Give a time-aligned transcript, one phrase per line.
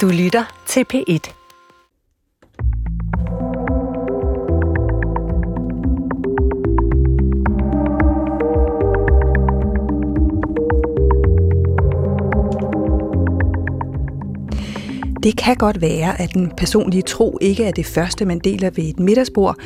[0.00, 1.32] Du lytter til P1.
[15.22, 18.84] Det kan godt være, at den personlige tro ikke er det første, man deler ved
[18.84, 19.56] et middagsbord,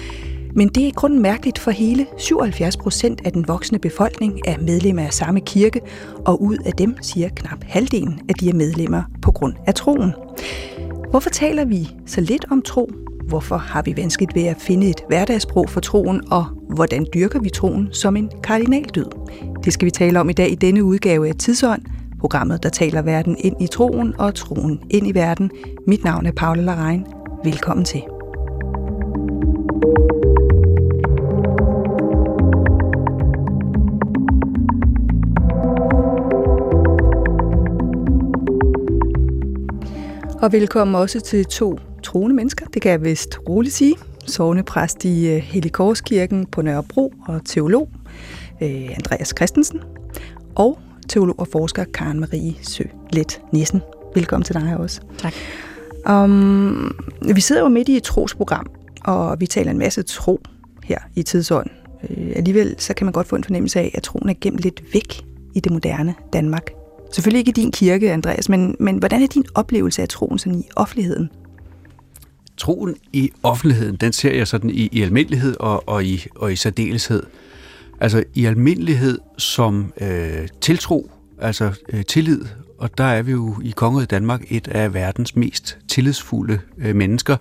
[0.55, 5.03] men det er kun mærkeligt for hele 77 procent af den voksne befolkning er medlemmer
[5.03, 5.81] af samme kirke,
[6.27, 10.13] og ud af dem siger knap halvdelen, at de er medlemmer på grund af troen.
[11.11, 12.91] Hvorfor taler vi så lidt om tro?
[13.29, 17.51] Hvorfor har vi vanskeligt ved at finde et hverdagssprog for troen, og hvordan dyrker vi
[17.51, 19.07] troen som en kardinaldyd?
[19.65, 21.83] Det skal vi tale om i dag i denne udgave af Tidsånd,
[22.21, 25.51] programmet, der taler verden ind i troen og troen ind i verden.
[25.87, 27.07] Mit navn er Paula Larein.
[27.45, 28.03] Velkommen til.
[40.43, 43.95] Og velkommen også til to troende mennesker, det kan jeg vist roligt sige.
[44.27, 47.89] Sovnepræst i øh, Helikorskirken på Nørrebro og teolog
[48.63, 49.81] øh, Andreas Christensen.
[50.55, 53.81] Og teolog og forsker Karen Marie Sø Let Nissen.
[54.15, 55.01] Velkommen til dig også.
[55.19, 55.35] Tak.
[56.11, 56.97] Um,
[57.35, 58.67] vi sidder jo midt i et trosprogram,
[59.05, 60.41] og vi taler en masse tro
[60.85, 61.71] her i tidsånd.
[62.11, 64.83] Øh, alligevel så kan man godt få en fornemmelse af, at troen er gemt lidt
[64.95, 66.78] væk i det moderne Danmark.
[67.13, 70.59] Selvfølgelig ikke i din kirke, Andreas, men, men hvordan er din oplevelse af troen sådan
[70.59, 71.31] i offentligheden?
[72.57, 76.57] Troen i offentligheden, den ser jeg sådan i, i almindelighed og, og, i, og i
[76.57, 77.23] særdeleshed.
[78.01, 82.41] Altså i almindelighed som øh, tiltro, altså øh, tillid,
[82.79, 87.37] og der er vi jo i Kongeriget Danmark et af verdens mest tillidsfulde øh, mennesker.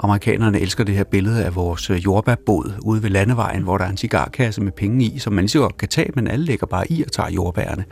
[0.00, 3.88] Amerikanerne elsker det her billede af vores øh, jordbærbåd ude ved landevejen, hvor der er
[3.90, 6.66] en cigarkasse med penge i, som man lige så godt kan tage, men alle lægger
[6.66, 7.84] bare i og tager jordbærene.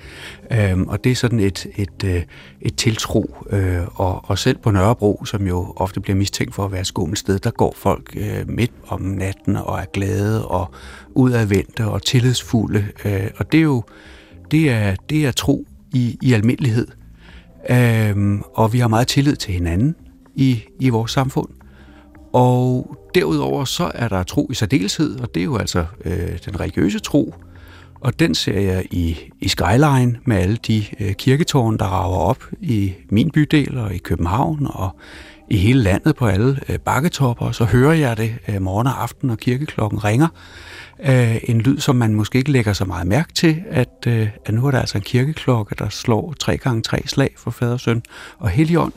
[0.53, 2.23] Øhm, og det er sådan et, et, øh,
[2.61, 3.37] et tiltro.
[3.51, 7.19] Øh, og, og selv på Nørrebro, som jo ofte bliver mistænkt for at være skummelt
[7.19, 10.71] sted, der går folk øh, midt om natten og er glade og
[11.15, 12.87] udadvendte og tillidsfulde.
[13.05, 13.83] Øh, og det er jo
[14.51, 16.87] det er, det er tro i, i almindelighed.
[17.71, 19.97] Øhm, og vi har meget tillid til hinanden
[20.35, 21.49] i, i vores samfund.
[22.33, 26.61] Og derudover så er der tro i særdeleshed, og det er jo altså øh, den
[26.61, 27.35] religiøse tro.
[28.01, 32.45] Og den ser jeg i, i Skyline med alle de øh, kirketårne, der rager op
[32.61, 34.91] i min bydel og i København og
[35.51, 37.53] i hele landet på alle øh, bakketopper.
[37.53, 40.29] Så hører jeg det øh, morgen og aften, når kirkeklokken ringer.
[41.05, 44.55] Øh, en lyd, som man måske ikke lægger så meget mærke til, at, øh, at
[44.55, 48.03] nu er der altså en kirkeklokke, der slår tre gange tre slag for fader, søn
[48.39, 48.93] og helligånd.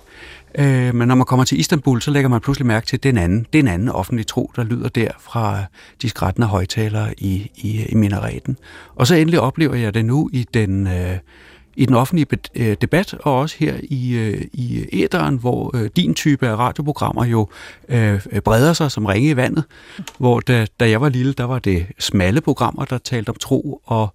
[0.55, 3.45] Øh, men når man kommer til Istanbul, så lægger man pludselig mærke til, den anden,
[3.53, 5.63] den anden offentlig tro, der lyder der fra
[6.01, 8.57] de skrættende højtalere i, i, i minareten.
[8.95, 10.87] Og så endelig oplever jeg det nu i den...
[10.87, 11.17] Øh,
[11.79, 16.13] i den offentlige øh, debat, og også her i, øh, i æderen, hvor øh, din
[16.13, 17.47] type af radioprogrammer jo
[17.89, 19.63] øh, breder sig som ringe i vandet.
[20.17, 23.81] Hvor da, da jeg var lille, der var det smalle programmer, der talte om tro,
[23.85, 24.13] og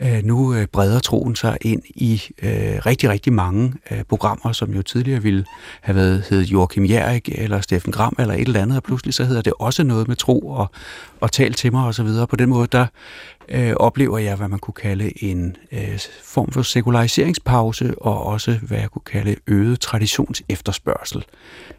[0.00, 2.50] øh, nu øh, breder troen sig ind i øh,
[2.86, 5.44] rigtig, rigtig mange øh, programmer, som jo tidligere ville
[5.80, 9.24] have været hed Joachim Jærik eller Steffen Gram eller et eller andet, og pludselig så
[9.24, 10.70] hedder det også noget med tro og,
[11.20, 12.08] og tal til mig osv.
[12.30, 12.86] På den måde, der
[13.48, 18.78] øh, oplever jeg, hvad man kunne kalde en øh, form for sekulariseringspause, og også, hvad
[18.78, 21.24] jeg kunne kalde øget traditionsefterspørgsel.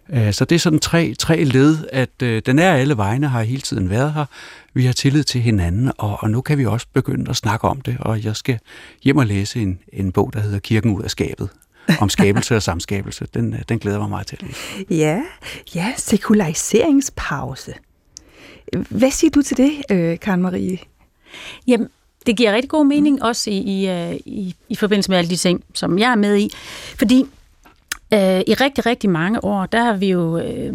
[0.10, 3.42] Øh, så det er sådan tre, tre led, at øh, den er alle vegne, har
[3.42, 4.26] hele tiden været her.
[4.74, 7.82] Vi har tillid til hinanden, og, og nu kan vi også begynde at snakke om
[7.82, 8.60] det, og jeg skal
[9.04, 11.50] hjem og læse en, en bog, der hedder Kirken ud af skabet,
[12.00, 13.28] om skabelse og samskabelse.
[13.34, 14.56] Den, øh, den glæder mig meget til.
[14.90, 15.22] Ja,
[15.76, 17.74] ja, sekulariseringspause.
[18.90, 20.78] Hvad siger du til det, øh, Karen Marie?
[21.68, 21.88] Jamen,
[22.26, 25.36] det giver rigtig god mening også i, i, øh, i, i forbindelse med alle de
[25.36, 26.50] ting, som jeg er med i.
[26.96, 27.26] Fordi
[28.14, 30.74] øh, i rigtig, rigtig mange år, der har vi jo øh,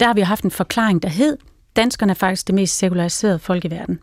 [0.00, 1.38] der har vi haft en forklaring, der hed,
[1.76, 3.98] danskerne er faktisk det mest sekulariserede folk i verden.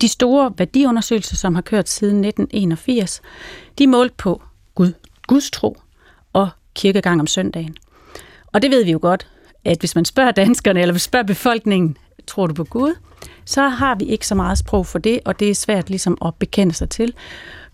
[0.00, 3.22] De store værdiundersøgelser, som har kørt siden 1981,
[3.78, 4.42] de er målt på
[4.74, 4.92] Gud,
[5.26, 5.76] Guds tro
[6.32, 7.76] og kirkegang om søndagen.
[8.46, 9.26] Og det ved vi jo godt,
[9.64, 11.96] at hvis man spørger danskerne, eller hvis man spørger befolkningen,
[12.30, 12.94] tror du på Gud,
[13.44, 16.34] så har vi ikke så meget sprog for det, og det er svært ligesom at
[16.34, 17.14] bekende sig til.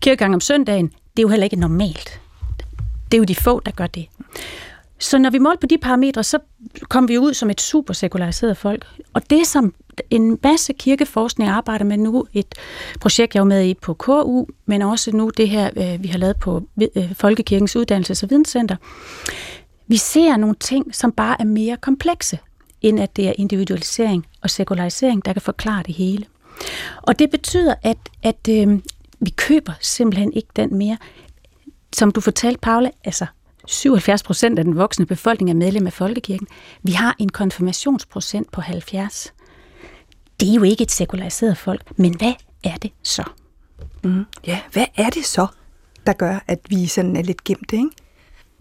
[0.00, 2.20] Kirkegang om søndagen, det er jo heller ikke normalt.
[3.10, 4.06] Det er jo de få, der gør det.
[4.98, 6.38] Så når vi målte på de parametre, så
[6.88, 8.86] kom vi ud som et super sekulariseret folk.
[9.12, 9.74] Og det, som
[10.10, 12.54] en masse kirkeforskning arbejder med nu, et
[13.00, 16.18] projekt, jeg er med i på KU, men også nu det her, øh, vi har
[16.18, 16.62] lavet på
[16.96, 18.76] øh, Folkekirkens Uddannelses- og Videnscenter,
[19.86, 22.38] vi ser nogle ting, som bare er mere komplekse,
[22.82, 26.26] end at det er individualisering og sekularisering, der kan forklare det hele.
[27.02, 28.78] Og det betyder, at, at øh,
[29.20, 30.98] vi køber simpelthen ikke den mere.
[31.96, 33.26] Som du fortalte, Paula, altså
[33.66, 36.46] 77 procent af den voksne befolkning er medlem af Folkekirken.
[36.82, 39.32] Vi har en konfirmationsprocent på 70.
[40.40, 42.32] Det er jo ikke et sekulariseret folk, men hvad
[42.64, 43.24] er det så?
[44.04, 44.24] Mm.
[44.46, 45.46] Ja, hvad er det så,
[46.06, 47.90] der gør, at vi sådan er lidt gemt, ikke?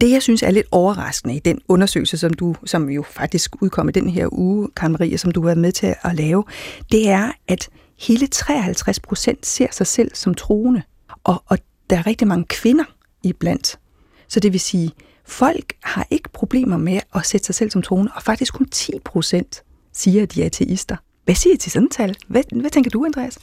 [0.01, 3.89] Det, jeg synes er lidt overraskende i den undersøgelse, som du, som jo faktisk udkom
[3.89, 6.44] i den her uge, Karen Marie, som du har været med til at lave,
[6.92, 7.69] det er, at
[8.00, 10.81] hele 53 procent ser sig selv som troende.
[11.24, 11.57] Og, og
[11.89, 12.83] der er rigtig mange kvinder
[13.24, 13.80] iblandt.
[14.27, 14.92] Så det vil sige,
[15.25, 18.92] folk har ikke problemer med at sætte sig selv som troende, og faktisk kun 10
[19.06, 19.63] procent
[19.94, 20.95] siger, at de er ateister.
[21.25, 22.15] Hvad siger I til sådan tal?
[22.27, 23.38] Hvad, hvad tænker du, Andreas?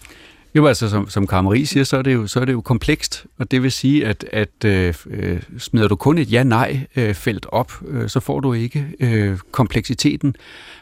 [0.54, 3.26] Jo, altså som, som Karamari siger, så er, det jo, så er det jo komplekst,
[3.38, 8.08] og det vil sige, at, at øh, øh smider du kun et ja-nej-felt op, øh,
[8.08, 10.37] så får du ikke øh, kompleksiteten.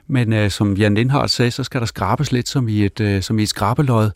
[0.06, 3.22] Men øh, som Jan Lindhardt sagde, så skal der skrabes lidt som i et, øh,
[3.22, 4.10] som i et skrabelod.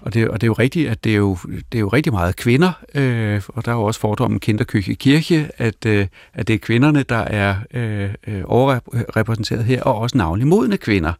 [0.00, 1.36] Og det, og det er jo rigtigt, at det er jo,
[1.72, 5.50] det er jo rigtig meget kvinder, øh, og der er jo også fordommen kinderkirke kirke,
[5.58, 10.46] at, øh, at det er kvinderne, der er øh, øh overrepræsenteret her, og også navnlig
[10.46, 11.12] modne kvinder.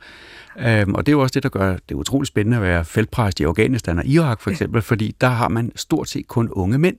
[0.58, 3.40] Øhm, og det er jo også det, der gør det utroligt spændende at være feltpræst
[3.40, 6.96] i Afghanistan og Irak for eksempel, fordi der har man stort set kun unge mænd.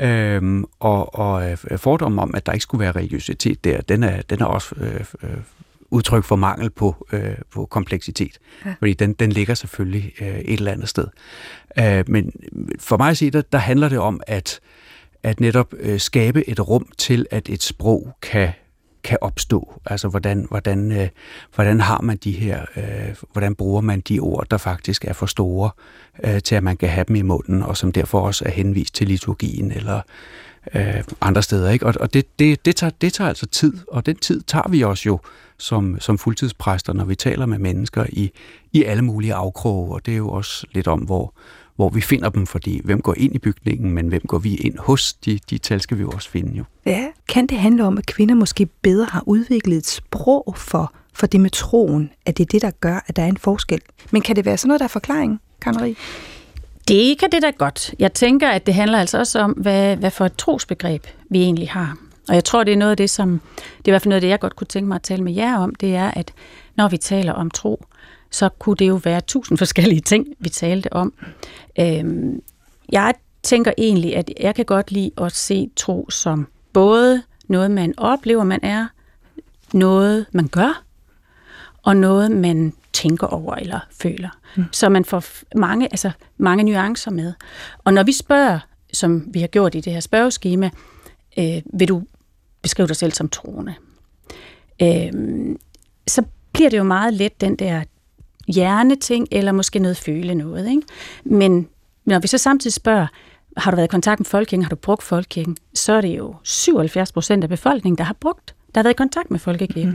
[0.00, 4.22] Øhm, og, og øh, fordommen om, at der ikke skulle være religiøsitet der, den er,
[4.30, 5.36] den er også øh, øh,
[5.90, 8.38] udtryk for mangel på, øh, på kompleksitet.
[8.64, 8.74] Ja.
[8.78, 11.06] Fordi den, den ligger selvfølgelig øh, et eller andet sted.
[11.78, 12.32] Øh, men
[12.78, 14.60] for mig at se, der, der handler det om at,
[15.22, 18.52] at netop øh, skabe et rum til, at et sprog kan
[19.04, 19.80] kan opstå.
[19.86, 21.08] Altså, hvordan, hvordan, øh,
[21.54, 25.26] hvordan har man de her, øh, hvordan bruger man de ord, der faktisk er for
[25.26, 25.70] store
[26.24, 28.94] øh, til, at man kan have dem i munden, og som derfor også er henvist
[28.94, 30.00] til liturgien eller
[30.74, 31.70] øh, andre steder.
[31.70, 31.86] Ikke?
[31.86, 34.82] Og, og det, det, det, tager, det tager altså tid, og den tid tager vi
[34.82, 35.18] også jo
[35.58, 38.30] som, som fuldtidspræster, når vi taler med mennesker i,
[38.72, 41.34] i alle mulige afkroge, og det er jo også lidt om, hvor,
[41.76, 44.78] hvor vi finder dem, fordi hvem går ind i bygningen, men hvem går vi ind
[44.78, 46.64] hos, de, de tal skal vi jo også finde jo.
[46.86, 51.26] Ja, kan det handle om, at kvinder måske bedre har udviklet et sprog for, for
[51.26, 53.80] det med troen, at det er det, der gør, at der er en forskel?
[54.10, 55.96] Men kan det være sådan noget, der er forklaring, Kaneri?
[56.88, 57.94] Det kan det da godt.
[57.98, 61.70] Jeg tænker, at det handler altså også om, hvad, hvad for et trosbegreb vi egentlig
[61.70, 61.96] har.
[62.28, 64.16] Og jeg tror, det er noget af det, som, det er i hvert fald noget
[64.16, 66.32] af det, jeg godt kunne tænke mig at tale med jer om, det er, at
[66.76, 67.84] når vi taler om tro,
[68.30, 71.12] så kunne det jo være tusind forskellige ting, vi talte om.
[71.80, 72.42] Øhm,
[72.92, 77.94] jeg tænker egentlig, at jeg kan godt lide at se tro som både noget, man
[77.96, 78.86] oplever, man er,
[79.72, 80.82] noget, man gør,
[81.82, 84.28] og noget, man tænker over eller føler.
[84.56, 84.64] Mm.
[84.72, 87.32] Så man får mange, altså mange nuancer med.
[87.84, 88.58] Og når vi spørger,
[88.92, 90.70] som vi har gjort i det her spørgeskema,
[91.38, 92.02] øh, vil du
[92.62, 93.74] beskrive dig selv som troende?
[94.82, 95.12] Øh,
[96.06, 96.22] så
[96.52, 97.82] bliver det jo meget let den der
[98.48, 100.70] hjerneting, eller måske noget føle noget.
[100.70, 100.82] Ikke?
[101.24, 101.68] Men
[102.04, 103.06] når vi så samtidig spørger,
[103.56, 106.34] har du været i kontakt med folkekirken, har du brugt folkekirken, så er det jo
[106.42, 109.92] 77 procent af befolkningen, der har brugt der har været i kontakt med folkekirken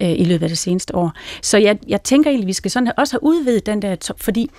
[0.00, 0.06] mm.
[0.06, 1.12] øh, i løbet af det seneste år.
[1.42, 4.20] Så jeg, jeg tænker egentlig, at vi skal sådan også have udvidet den der, top,
[4.20, 4.50] fordi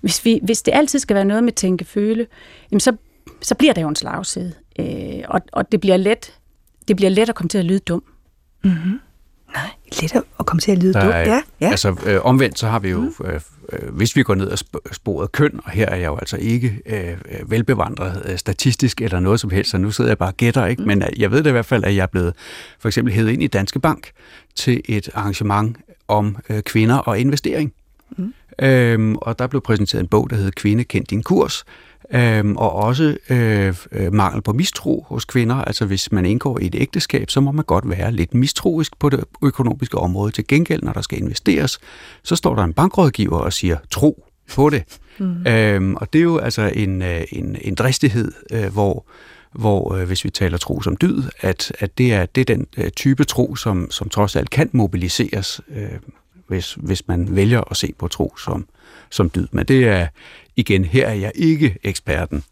[0.00, 2.26] hvis, vi, hvis det altid skal være noget med tænke føle,
[2.70, 2.96] jamen så,
[3.42, 4.52] så bliver det jo en slagside.
[4.78, 6.34] Øh, og, og det bliver let
[6.90, 8.02] det bliver let at komme til at lyde dum.
[8.64, 9.00] Mm-hmm.
[9.54, 9.70] Nej,
[10.02, 11.04] let at komme til at lyde dumt.
[11.04, 11.70] Ja, ja.
[11.70, 13.26] Altså øh, omvendt, så har vi jo, mm.
[13.26, 13.40] øh,
[13.72, 14.58] øh, hvis vi går ned og
[14.92, 19.20] sporet køn, og her er jeg jo altså ikke øh, øh, velbevandret øh, statistisk eller
[19.20, 20.82] noget som helst, så nu sidder jeg bare og gætter, ikke?
[20.82, 20.88] Mm.
[20.88, 22.34] men øh, jeg ved det i hvert fald, at jeg er blevet
[22.78, 24.10] for eksempel hævet ind i Danske Bank
[24.54, 25.76] til et arrangement
[26.08, 27.72] om øh, kvinder og investering.
[28.16, 28.34] Mm.
[28.62, 31.64] Øhm, og der blev præsenteret en bog, der hedder Kvinde, kend din kurs,
[32.14, 35.56] Øhm, og også øh, øh, mangel på mistro hos kvinder.
[35.56, 39.08] Altså hvis man indgår i et ægteskab, så må man godt være lidt mistroisk på
[39.08, 40.32] det økonomiske område.
[40.32, 41.78] Til gengæld, når der skal investeres,
[42.22, 44.24] så står der en bankrådgiver og siger, tro
[44.54, 44.82] på det.
[45.18, 45.46] Mm.
[45.46, 49.06] Øhm, og det er jo altså en, øh, en, en dristighed, øh, hvor
[49.52, 52.66] hvor øh, hvis vi taler tro som dyd, at, at det, er, det er den
[52.76, 55.88] øh, type tro, som, som trods alt kan mobiliseres, øh,
[56.48, 58.66] hvis, hvis man vælger at se på tro som,
[59.10, 59.46] som dyd.
[59.52, 60.06] Men det er
[60.60, 62.44] igen, her er jeg ikke eksperten.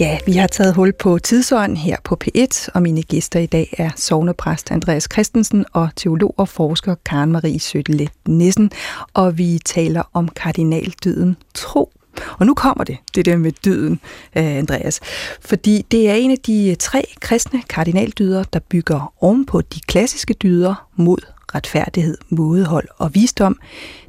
[0.00, 3.74] Ja, vi har taget hul på tidsånden her på P1, og mine gæster i dag
[3.78, 8.70] er sovnepræst Andreas Christensen og teolog og forsker Karen Marie Søtte Nissen,
[9.14, 11.92] og vi taler om kardinaldyden tro.
[12.38, 14.00] Og nu kommer det, det der med dyden,
[14.36, 15.00] øh, Andreas.
[15.40, 20.34] Fordi det er en af de øh, tre kristne kardinaldyder, der bygger ovenpå de klassiske
[20.34, 21.18] dyder mod
[21.54, 23.58] retfærdighed, mådehold og visdom.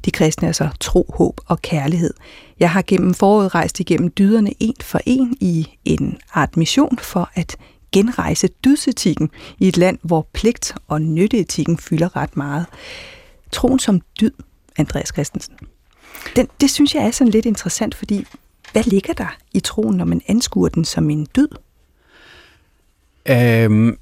[0.06, 2.14] De kristne er så tro, håb og kærlighed.
[2.60, 7.30] Jeg har gennem foråret rejst igennem dyderne en for en i en art mission for
[7.34, 7.58] at
[7.92, 12.66] genrejse dydsetikken i et land, hvor pligt og nytteetikken fylder ret meget.
[13.52, 14.32] Troen som dyd
[14.78, 15.56] Andreas Christensen.
[16.36, 18.26] Den, det synes jeg er sådan lidt interessant, fordi
[18.72, 21.48] hvad ligger der i troen, når man anskuer den som en død?
[23.30, 23.98] Øhm,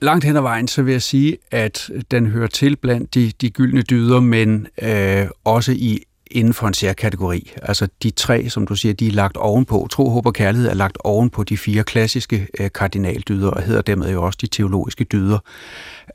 [0.00, 3.50] langt hen ad vejen, så vil jeg sige, at den hører til blandt de, de
[3.50, 6.02] gyldne dyder, men øh, også i
[6.34, 7.52] inden for en særkategori.
[7.62, 9.88] Altså de tre, som du siger, de er lagt ovenpå.
[9.90, 14.12] Tro, håb og kærlighed er lagt ovenpå de fire klassiske øh, kardinaldyder, og hedder dermed
[14.12, 15.38] jo også de teologiske dyder.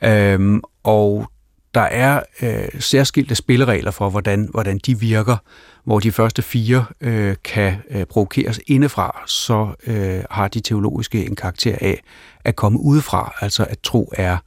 [0.04, 1.32] Øhm, og
[1.74, 5.38] der er øh, særskilte spilleregler for, hvordan, hvordan de virker,
[5.84, 11.36] hvor de første fire øh, kan øh, provokeres indefra, så øh, har de teologiske en
[11.36, 12.04] karakter af
[12.44, 14.38] at komme udefra, altså at tro er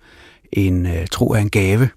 [0.52, 1.88] en, øh, tro er en gave.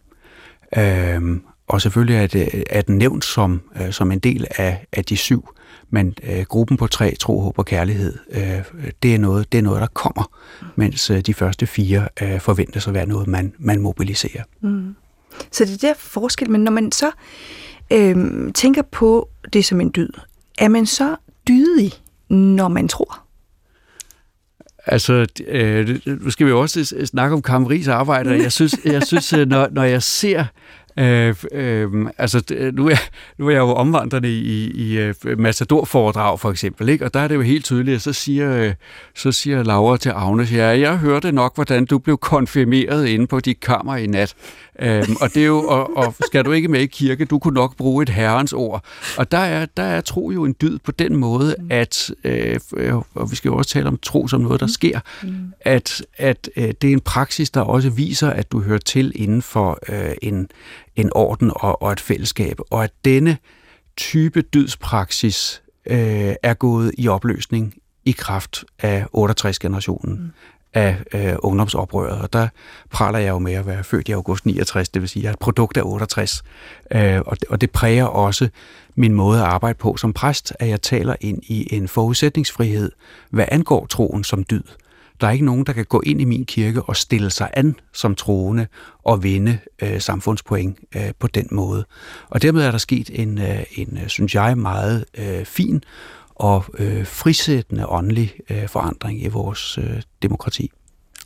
[0.77, 1.22] Øh,
[1.67, 5.17] og selvfølgelig er, det, er den nævnt som, øh, som en del af, af de
[5.17, 5.50] syv,
[5.89, 9.62] men øh, gruppen på tre, tro, håb og kærlighed, øh, det, er noget, det er
[9.62, 10.32] noget, der kommer,
[10.75, 14.44] mens øh, de første fire øh, forventes at være noget, man, man mobiliserer.
[14.62, 14.96] Mm.
[15.51, 17.12] Så det er der forskel, men når man så
[17.94, 18.15] øh,
[18.54, 20.10] tænker på det som en dyd,
[20.58, 21.15] er man så
[21.48, 21.94] dydig,
[22.30, 23.22] når man tror?
[24.88, 29.34] Altså, øh, nu skal vi jo også snakke om Kammeris arbejde, jeg synes, jeg synes
[29.34, 30.46] øh, når, når jeg ser
[31.00, 31.88] Øh, øh,
[32.18, 32.96] altså, nu er,
[33.38, 37.06] nu er jeg jo omvandrende i, i, i øh, Matador-foredrag, for eksempel, ikke?
[37.06, 38.74] og der er det jo helt tydeligt, så siger, øh,
[39.15, 43.39] så siger Laura til Agnes, ja, jeg hørte nok, hvordan du blev konfirmeret inde på
[43.39, 44.36] dit kammer i nat.
[44.79, 47.53] Øhm, og det er jo, og, og skal du ikke med i kirke, du kunne
[47.53, 48.86] nok bruge et herrens ord.
[49.17, 52.60] Og der er, der er tro jo en dyd på den måde, at, øh,
[53.13, 55.00] og vi skal jo også tale om tro som noget, der sker,
[55.62, 59.41] at, at øh, det er en praksis, der også viser, at du hører til inden
[59.41, 60.48] for øh, en,
[60.96, 63.38] en orden og, og et fællesskab, og at denne
[63.98, 67.74] type dydspraksis øh, er gået i opløsning
[68.05, 70.22] i kraft af 68-generationen.
[70.22, 70.32] Mm
[70.75, 72.48] af øh, ungdomsoprøret, og der
[72.91, 75.29] praler jeg jo med at være født i august 69, det vil sige, at jeg
[75.29, 76.44] er et produkt af 68,
[76.91, 78.50] øh, og, det, og det præger også
[78.96, 82.91] min måde at arbejde på som præst, at jeg taler ind i en forudsætningsfrihed,
[83.29, 84.63] hvad angår troen som dyd.
[85.22, 87.75] Der er ikke nogen, der kan gå ind i min kirke og stille sig an
[87.94, 88.67] som troende
[89.03, 91.86] og vinde øh, samfundspoeng øh, på den måde.
[92.29, 95.84] Og dermed er der sket en, øh, en øh, synes jeg, meget øh, fin
[96.36, 100.72] og øh, frisættende åndelig øh, forandring i vores øh, demokrati.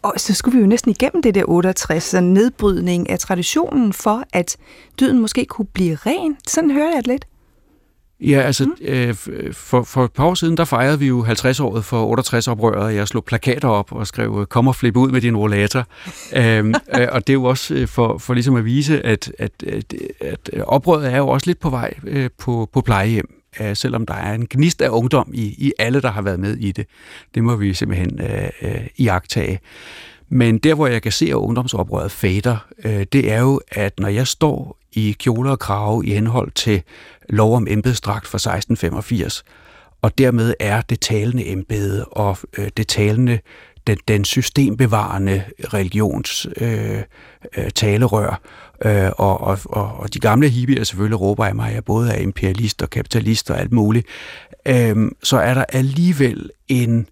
[0.02, 4.24] Og så skulle vi jo næsten igennem det der 68, så nedbrydning af traditionen for,
[4.34, 4.58] at
[5.00, 6.38] døden måske kunne blive ren.
[6.48, 7.26] Sådan hører jeg det lidt.
[8.22, 8.74] Ja, altså mm.
[8.82, 9.16] øh,
[9.54, 13.08] for, for et par år siden, der fejrede vi jo 50-året for 68-oprøret, og jeg
[13.08, 15.86] slog plakater op og skrev, kom og flip ud med din rollator.
[16.36, 19.52] øhm, øh, og det er jo også øh, for, for ligesom at vise, at, at,
[19.64, 24.06] at, at oprøret er jo også lidt på vej øh, på, på plejehjem øh, selvom
[24.06, 26.88] der er en gnist af ungdom i, i alle, der har været med i det.
[27.36, 29.60] Det må vi simpelthen øh, øh, iagtage.
[30.30, 34.08] Men der, hvor jeg kan se, at ungdomsoprøret fader, øh, det er jo, at når
[34.08, 36.82] jeg står i kjoler og krave i henhold til
[37.30, 39.44] lov om embedsdragt fra 1685,
[40.02, 43.40] og dermed er det talende embede og øh, det talende,
[43.88, 47.04] den, den systembevarende religions øh,
[47.58, 48.42] øh, talerør,
[48.86, 52.12] Øh, og, og, og, og de gamle hippier selvfølgelig råber af mig, at jeg både
[52.12, 54.08] er imperialist og kapitalist og alt muligt.
[54.66, 57.08] Øh, så er der alligevel en,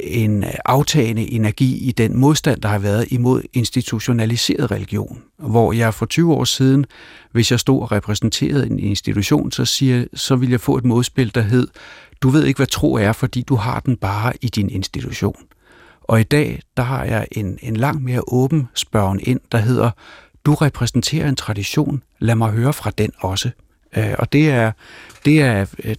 [0.00, 5.22] en aftagende energi i den modstand, der har været imod institutionaliseret religion.
[5.38, 6.86] Hvor jeg for 20 år siden,
[7.32, 11.34] hvis jeg stod og repræsenterede en institution, så, siger, så ville jeg få et modspil,
[11.34, 11.68] der hed,
[12.22, 15.36] du ved ikke, hvad tro er, fordi du har den bare i din institution.
[16.02, 19.90] Og i dag, der har jeg en, en langt mere åben spørgen ind, der hedder,
[20.44, 23.50] du repræsenterer en tradition, lad mig høre fra den også.
[23.96, 24.72] Øh, og det er,
[25.24, 25.94] det er, øh,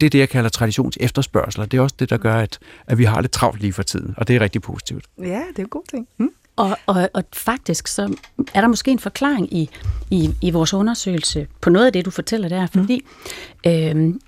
[0.00, 2.98] det er det, jeg kalder traditions efterspørgsel, det er også det, der gør, at, at
[2.98, 5.04] vi har lidt travlt lige for tiden, og det er rigtig positivt.
[5.18, 6.08] Ja, det er en god ting.
[6.18, 6.30] Mm.
[6.56, 8.16] Og, og, og faktisk så
[8.54, 9.70] er der måske en forklaring i,
[10.10, 13.04] i, i vores undersøgelse på noget af det, du fortæller der, fordi
[13.64, 13.70] mm.
[13.70, 14.20] øhm,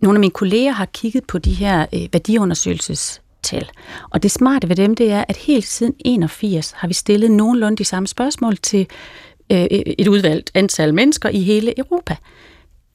[0.00, 3.70] nogle af mine kolleger har kigget på de her øh, værdiundersøgelses til.
[4.10, 7.76] Og det smarte ved dem, det er, at helt siden 81 har vi stillet nogenlunde
[7.76, 8.86] de samme spørgsmål til
[9.52, 12.16] øh, øh, et udvalgt antal mennesker i hele Europa.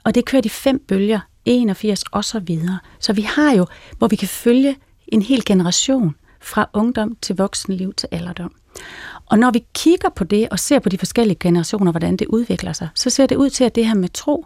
[0.04, 2.80] Og det kører de fem bølger, 81 og så videre.
[3.00, 3.66] Så vi har jo,
[3.98, 4.76] hvor vi kan følge
[5.08, 8.52] en hel generation fra ungdom til voksenliv til alderdom.
[9.26, 12.74] Og når vi kigger på det og ser på de forskellige generationer, hvordan det udvikler
[12.74, 14.46] sig, så ser det ud til, at det her med tro,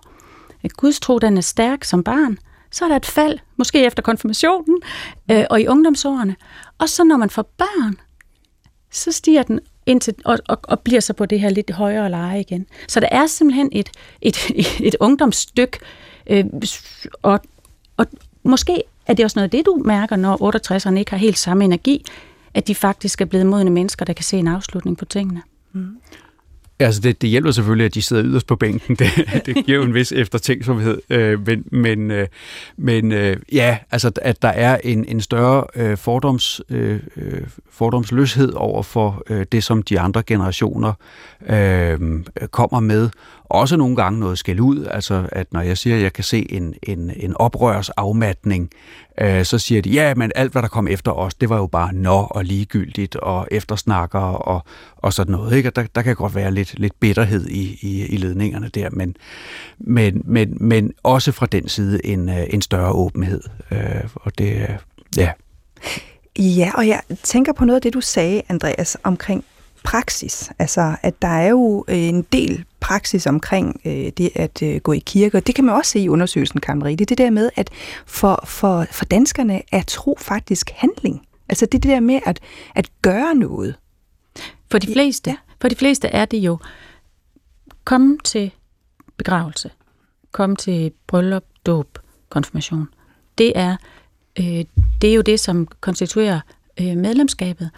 [0.63, 2.37] at Guds tro, den er stærk som barn,
[2.73, 4.81] så er der et fald, måske efter konfirmationen
[5.31, 6.35] øh, og i ungdomsårene.
[6.77, 7.95] Og så når man får børn,
[8.91, 12.39] så stiger den indtil, og, og, og bliver så på det her lidt højere leje
[12.39, 12.65] igen.
[12.87, 13.89] Så der er simpelthen et,
[14.21, 14.51] et,
[14.87, 15.77] et ungdomsstyk,
[16.27, 16.45] øh,
[17.21, 17.39] og,
[17.97, 18.05] og
[18.43, 21.65] måske er det også noget af det, du mærker, når 68'erne ikke har helt samme
[21.65, 22.05] energi,
[22.53, 25.41] at de faktisk er blevet modne mennesker, der kan se en afslutning på tingene.
[25.71, 25.97] Mm.
[26.79, 28.95] Altså det, det hjælper selvfølgelig, at de sidder yderst på bænken.
[28.99, 29.09] Det,
[29.45, 31.01] det giver jo en vis eftertænksomhed.
[31.09, 32.27] Øh, men men, øh,
[32.77, 38.53] men øh, ja, altså at der er en, en større øh, fordoms, øh, øh fordomsløshed
[38.53, 40.93] over for øh, det, som de andre generationer
[41.49, 41.99] øh,
[42.51, 43.09] kommer med.
[43.53, 44.85] Også nogle gange noget skal ud.
[44.85, 48.69] Altså at når jeg siger, at jeg kan se en, en, en oprørsafmatning,
[49.21, 51.67] øh, så siger de, ja, men alt hvad der kom efter os, det var jo
[51.67, 54.65] bare nå og ligegyldigt og eftersnakker og,
[54.97, 55.57] og sådan noget.
[55.57, 55.69] Ikke?
[55.69, 59.15] Og der, der kan godt være lidt, lidt bitterhed i, i, i ledningerne der, men,
[59.77, 63.41] men, men, men også fra den side en, øh, en større åbenhed.
[63.71, 63.79] Øh,
[64.15, 64.69] og det, øh,
[65.17, 65.31] ja.
[66.39, 69.43] Ja, og jeg tænker på noget af det, du sagde, Andreas, omkring
[69.83, 70.51] praksis.
[70.59, 75.03] Altså, at der er jo en del praksis omkring øh, det at øh, gå i
[75.05, 77.69] kirke, og det kan man også se i undersøgelsen, er det der med, at
[78.05, 81.27] for, for, for danskerne er tro faktisk handling.
[81.49, 82.39] Altså det, det der med at,
[82.75, 83.75] at gøre noget.
[84.71, 85.35] For de fleste, ja.
[85.61, 86.57] for de fleste er det jo
[87.83, 88.51] komme til
[89.17, 89.71] begravelse,
[90.31, 91.99] komme til bryllup, dåb,
[92.29, 92.87] konfirmation.
[93.37, 93.77] Det er,
[94.39, 94.65] øh,
[95.01, 96.39] det er jo det, som konstituerer
[96.79, 97.69] øh, medlemskabet.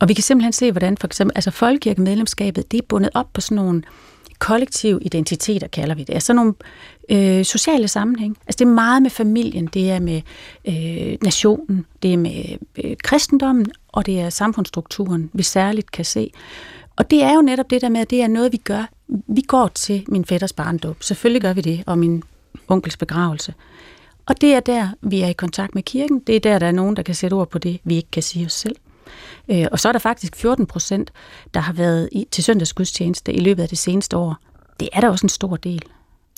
[0.00, 3.40] Og vi kan simpelthen se, hvordan for eksempel, altså folkekirkemedlemskabet, det er bundet op på
[3.40, 3.82] sådan nogle
[4.38, 6.14] kollektiv identiteter, kalder vi det.
[6.14, 6.54] Altså nogle
[7.08, 8.36] øh, sociale sammenhæng.
[8.46, 10.22] Altså det er meget med familien, det er med
[10.64, 12.44] øh, nationen, det er med
[12.84, 16.30] øh, kristendommen, og det er samfundsstrukturen, vi særligt kan se.
[16.96, 18.90] Og det er jo netop det der med, at det er noget, vi gør.
[19.08, 21.02] Vi går til min fætters barndåb.
[21.02, 22.22] Selvfølgelig gør vi det, og min
[22.68, 23.54] onkels begravelse.
[24.26, 26.18] Og det er der, vi er i kontakt med kirken.
[26.18, 28.22] Det er der, der er nogen, der kan sætte ord på det, vi ikke kan
[28.22, 28.76] sige os selv.
[29.50, 31.12] Øh, og så er der faktisk 14 procent,
[31.54, 34.36] der har været i, til søndagsgudstjeneste i løbet af det seneste år.
[34.80, 35.82] Det er da også en stor del.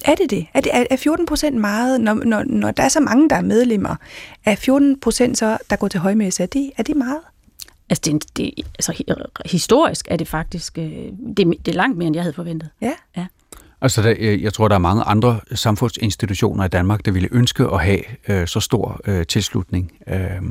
[0.05, 0.47] Er det det?
[0.55, 3.43] Er, det, er 14 procent meget, når, når, når der er så mange, der er
[3.43, 3.97] medlemmer?
[4.45, 7.21] Er 14 procent så, der går til højmesse, er det, er det meget?
[7.91, 9.03] Altså, det, det, altså,
[9.47, 10.85] historisk er det faktisk, øh,
[11.37, 12.71] det, det er langt mere, end jeg havde forventet.
[12.81, 12.93] Ja.
[13.17, 13.27] ja.
[13.81, 17.65] Altså, der, øh, jeg tror, der er mange andre samfundsinstitutioner i Danmark, der ville ønske
[17.65, 19.93] at have øh, så stor øh, tilslutning.
[20.09, 20.43] Øh,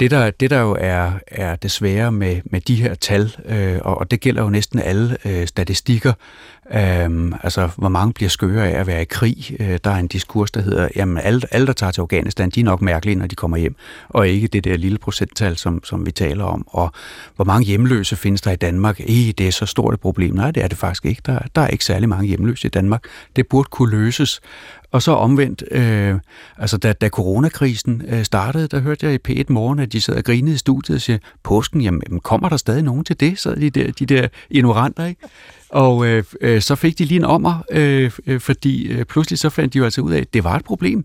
[0.00, 3.78] det der, det der jo er, er det svære med, med de her tal, øh,
[3.82, 6.12] og, og det gælder jo næsten alle øh, statistikker,
[6.72, 9.56] øh, altså hvor mange bliver skøre af at være i krig.
[9.60, 12.60] Øh, der er en diskurs, der hedder, jamen alle, alle, der tager til Afghanistan, de
[12.60, 13.76] er nok mærkelige, når de kommer hjem,
[14.08, 16.64] og ikke det der lille procenttal, som, som vi taler om.
[16.68, 16.92] Og
[17.36, 19.00] hvor mange hjemløse findes der i Danmark?
[19.00, 19.06] Eh,
[19.38, 20.34] det er så stort et problem.
[20.34, 21.22] Nej, det er det faktisk ikke.
[21.26, 23.04] Der, der er ikke særlig mange hjemløse i Danmark.
[23.36, 24.40] Det burde kunne løses.
[24.90, 26.14] Og så omvendt, øh,
[26.58, 30.16] altså da, da coronakrisen øh, startede, der hørte jeg i P1 morgen, at de sad
[30.16, 33.38] og grinede i studiet og siger, påsken, jamen kommer der stadig nogen til det?
[33.38, 35.20] Så de der, de der ignoranter, ikke?
[35.68, 39.50] Og øh, øh, så fik de lige en ommer, øh, øh, fordi øh, pludselig så
[39.50, 41.04] fandt de jo altså ud af, at det var et problem,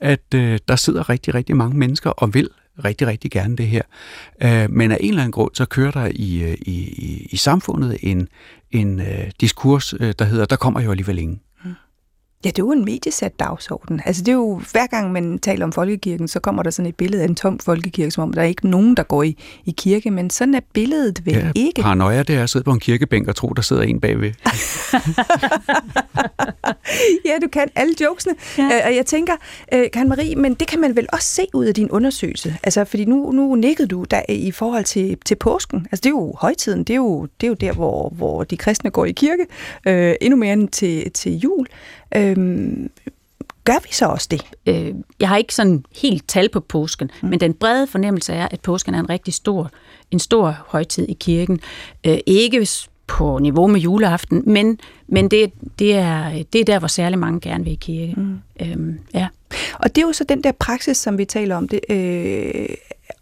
[0.00, 2.48] at øh, der sidder rigtig, rigtig mange mennesker og vil
[2.84, 3.82] rigtig, rigtig gerne det her.
[4.42, 7.36] Øh, men af en eller anden grund, så kører der i, øh, i, i, i
[7.36, 8.28] samfundet en,
[8.70, 11.40] en øh, diskurs, øh, der hedder, der kommer jo alligevel ingen.
[12.44, 14.00] Ja, det er jo en mediesat dagsorden.
[14.04, 16.96] Altså det er jo, hver gang man taler om folkekirken, så kommer der sådan et
[16.96, 19.70] billede af en tom folkekirke, som om der er ikke nogen, der går i, i
[19.70, 21.82] kirke, men sådan er billedet vel ja, ikke.
[21.82, 24.32] Paranoia, det er at sidde på en kirkebænk og tro, der sidder en bagved.
[27.28, 28.34] ja, du kan alle jokesene.
[28.58, 28.64] Ja.
[28.64, 29.32] Øh, og jeg tænker,
[29.74, 32.56] øh, Karen Marie, men det kan man vel også se ud af din undersøgelse.
[32.62, 35.86] Altså, fordi nu, nu nikkede du der i forhold til, til påsken.
[35.92, 36.84] Altså, det er jo højtiden.
[36.84, 39.46] Det er jo, det er jo der, hvor, hvor de kristne går i kirke.
[39.86, 41.66] Øh, endnu mere end til, til jul.
[42.16, 42.90] Øhm,
[43.64, 44.42] gør vi så også det?
[44.66, 47.28] Øh, jeg har ikke sådan helt tal på påsken, mm.
[47.28, 49.70] men den brede fornemmelse er, at påsken er en rigtig stor,
[50.10, 51.60] en stor højtid i kirken.
[52.06, 52.66] Øh, ikke
[53.06, 57.40] på niveau med juleaften, men, men det, det, er, det er der, hvor særlig mange
[57.40, 58.14] gerne vil i kirke.
[58.16, 58.38] Mm.
[58.62, 59.28] Øhm, ja.
[59.78, 62.68] Og det er jo så den der praksis, som vi taler om, det, øh,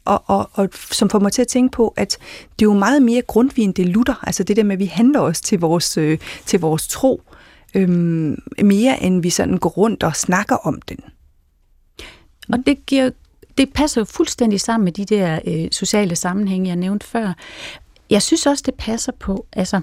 [0.04, 2.18] og, og, og som får mig til at tænke på, at
[2.58, 4.14] det er jo meget mere grundvin, end det lutter.
[4.22, 7.22] Altså det der med, at vi handler os til vores, øh, til vores tro
[7.74, 10.98] øhm, mere end vi sådan går rundt og snakker om den.
[12.52, 13.10] Og det giver
[13.58, 17.32] det passer jo fuldstændig sammen med de der øh, sociale sammenhænge, jeg nævnte før.
[18.10, 19.80] Jeg synes også, det passer på, altså,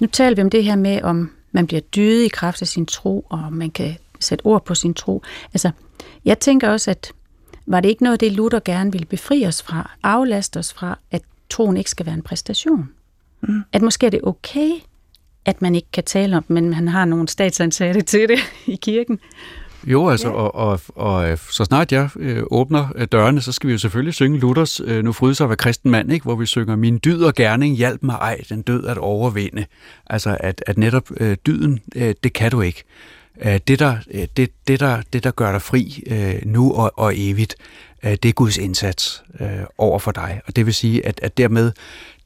[0.00, 2.86] nu taler vi om det her med, om man bliver dydet i kraft af sin
[2.86, 5.22] tro, og man kan sætte ord på sin tro.
[5.54, 5.70] Altså,
[6.24, 7.12] jeg tænker også, at
[7.66, 11.22] var det ikke noget, det Luther gerne ville befri os fra, aflaste os fra, at
[11.50, 12.90] troen ikke skal være en præstation?
[13.40, 13.62] Mm.
[13.72, 14.70] At måske er det okay,
[15.44, 18.38] at man ikke kan tale om, men man har nogle statsansatte til det
[18.74, 19.18] i kirken.
[19.86, 20.34] Jo, altså, ja.
[20.34, 24.14] og, og, og så snart jeg øh, åbner øh, dørene, så skal vi jo selvfølgelig
[24.14, 26.24] synge Luthers øh, Nu fryde sig af kristen mand, ikke?
[26.24, 29.66] hvor vi synger Min dyd og gerning hjælp mig ej, den død at overvinde.
[30.06, 32.84] Altså, at, at netop øh, dyden, øh, det kan du ikke.
[33.42, 36.92] Øh, det, der, øh, det, det, der, det, der gør dig fri øh, nu og,
[36.96, 37.56] og evigt,
[38.04, 39.48] øh, det er Guds indsats øh,
[39.78, 40.40] over for dig.
[40.46, 41.72] Og det vil sige, at, at dermed,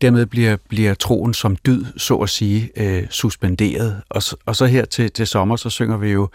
[0.04, 4.02] dermed bliver, bliver troen som dyd, så at sige, øh, suspenderet.
[4.08, 6.28] Og, og så her til, til sommer, så synger vi jo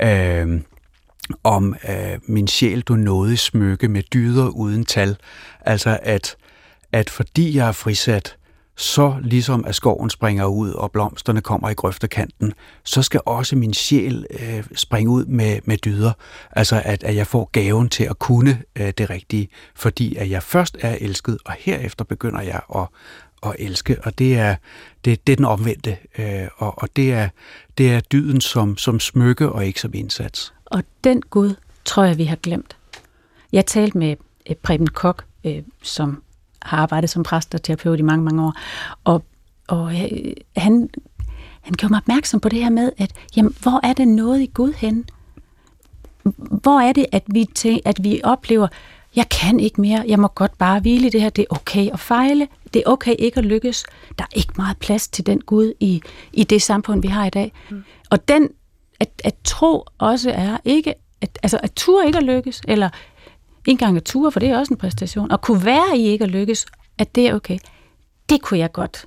[0.00, 0.60] øh,
[1.44, 5.16] om øh, min sjæl, du nåede smykke med dyder uden tal.
[5.60, 6.36] Altså at,
[6.92, 8.36] at fordi jeg er frisat,
[8.76, 12.52] så ligesom at skoven springer ud, og blomsterne kommer i grøftekanten,
[12.84, 16.12] så skal også min sjæl øh, springe ud med, med dyder.
[16.50, 20.42] Altså at, at jeg får gaven til at kunne øh, det rigtige, fordi at jeg
[20.42, 22.86] først er elsket, og herefter begynder jeg at,
[23.42, 24.56] at elske, og det er,
[25.04, 27.28] det, det er den omvendte, øh, og, og det, er,
[27.78, 30.54] det er dyden som, som smykke og ikke som indsats.
[30.64, 32.76] Og den Gud tror jeg, vi har glemt.
[33.52, 34.16] Jeg talte med
[34.50, 36.22] øh, Preben Kok, øh, som
[36.64, 38.54] har arbejdet som præst og terapeut i mange, mange år.
[39.04, 39.24] Og,
[39.68, 40.88] og øh, han,
[41.60, 44.50] han gjorde mig opmærksom på det her med, at jamen, hvor er det noget i
[44.54, 45.04] Gud hen?
[46.62, 48.68] Hvor er det, at vi, til, at vi oplever,
[49.16, 51.90] jeg kan ikke mere, jeg må godt bare hvile i det her, det er okay
[51.92, 53.84] at fejle, det er okay ikke at lykkes.
[54.18, 57.30] Der er ikke meget plads til den Gud i, i det samfund, vi har i
[57.30, 57.52] dag.
[57.70, 57.84] Mm.
[58.10, 58.48] Og den,
[59.00, 62.88] at, at tro også er ikke, at, altså at tur ikke at lykkes, eller
[63.66, 65.30] ikke engang at ture, for det er også en præstation.
[65.30, 66.66] Og kunne være i ikke at lykkes,
[66.98, 67.58] at det er okay.
[68.28, 69.06] Det kunne jeg godt.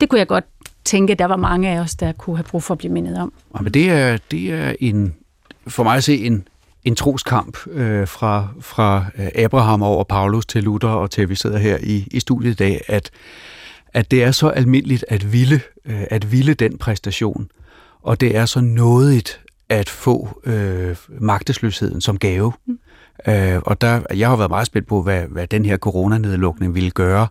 [0.00, 0.44] Det kunne jeg godt
[0.84, 3.32] tænke, der var mange af os, der kunne have brug for at blive mindet om.
[3.56, 5.14] Ja, men det er, det er en,
[5.66, 6.48] for mig at se en,
[6.84, 11.58] en troskamp øh, fra, fra øh, Abraham over Paulus til Luther og til vi sidder
[11.58, 13.10] her i, i studiet i dag, at,
[13.92, 17.50] at det er så almindeligt at ville, øh, at ville den præstation,
[18.02, 22.52] og det er så nådigt at få øh, magtesløsheden som gave.
[22.66, 22.78] Mm.
[23.28, 26.90] Øh, og der, jeg har været meget spændt på, hvad, hvad den her coronanedlukning ville
[26.90, 27.26] gøre,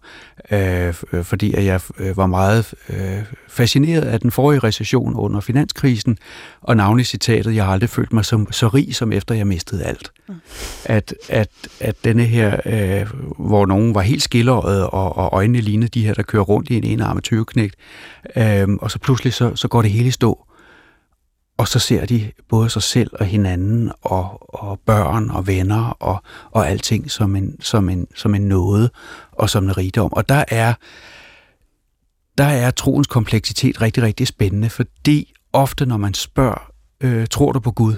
[0.52, 6.18] øh, fordi at jeg øh, var meget øh, fascineret af den forrige recession under finanskrisen,
[6.62, 9.84] og navnlig citatet, jeg har aldrig følt mig så, så rig, som efter jeg mistede
[9.84, 10.12] alt.
[10.28, 10.36] Mm.
[10.86, 11.50] At, at,
[11.80, 13.08] at denne her, øh,
[13.40, 16.78] hvor nogen var helt skilleret, og, og øjnene lignede de her, der kører rundt i
[16.78, 17.76] en enarmet tyveknægt,
[18.36, 20.46] øh, og så pludselig så, så går det hele i stå.
[21.60, 26.24] Og så ser de både sig selv og hinanden og, og børn og venner og,
[26.52, 28.90] og alting som en, som, en, som en nåde
[29.32, 30.14] og som en rigdom.
[30.14, 30.74] Og der er,
[32.38, 37.60] der er troens kompleksitet rigtig, rigtig spændende, fordi ofte når man spørger, øh, tror du
[37.60, 37.96] på Gud,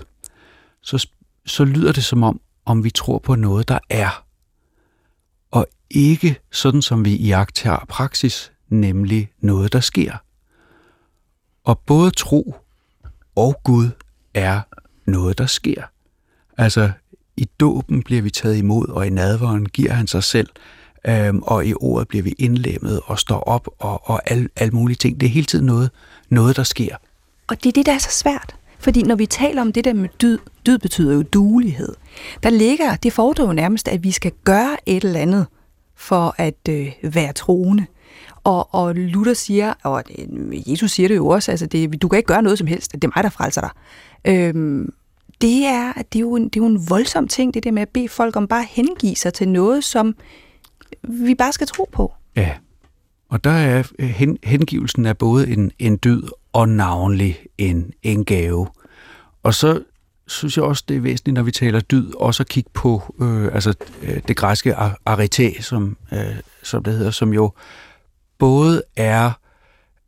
[0.84, 1.08] så,
[1.46, 4.26] så lyder det som om, om vi tror på noget, der er.
[5.52, 7.34] Og ikke sådan, som vi i
[7.90, 10.14] praksis, nemlig noget, der sker.
[11.64, 12.56] Og både tro
[13.36, 13.90] og Gud
[14.34, 14.62] er
[15.06, 15.84] noget, der sker.
[16.58, 16.92] Altså,
[17.38, 20.50] i dåben bliver vi taget imod, og i nadveren giver han sig selv,
[21.08, 24.98] øhm, og i ordet bliver vi indlemmet og står op, og, og al, al mulige
[24.98, 25.20] ting.
[25.20, 25.90] Det er hele tiden noget,
[26.30, 26.96] noget, der sker.
[27.48, 28.56] Og det er det, der er så svært.
[28.80, 31.96] Fordi når vi taler om det der med dyd, dyd betyder jo duelighed.
[32.44, 35.46] Der ligger, det fordrer jo nærmest, at vi skal gøre et eller andet
[35.96, 37.86] for at øh, være troende.
[38.44, 40.04] Og, og Luther siger, og
[40.52, 43.04] Jesus siger det jo også, altså det, du kan ikke gøre noget som helst, det
[43.04, 43.70] er mig, der frelser dig.
[44.26, 44.94] Øhm,
[45.42, 47.82] det er, det, er jo en, det er jo en voldsom ting, det der med
[47.82, 50.16] at bede folk om bare at hengive sig til noget, som
[51.04, 52.14] vi bare skal tro på.
[52.36, 52.52] Ja,
[53.30, 56.24] og der er øh, hen, hengivelsen er både en, en dyd
[56.54, 58.68] og navnlig en, en gave.
[59.44, 59.84] Og så
[60.28, 63.46] synes jeg også, det er væsentligt, når vi taler dyd, også at kigge på øh,
[63.54, 64.76] altså, øh, det græske
[65.06, 67.52] arete, som, øh, som det hedder, som jo
[68.42, 69.32] både er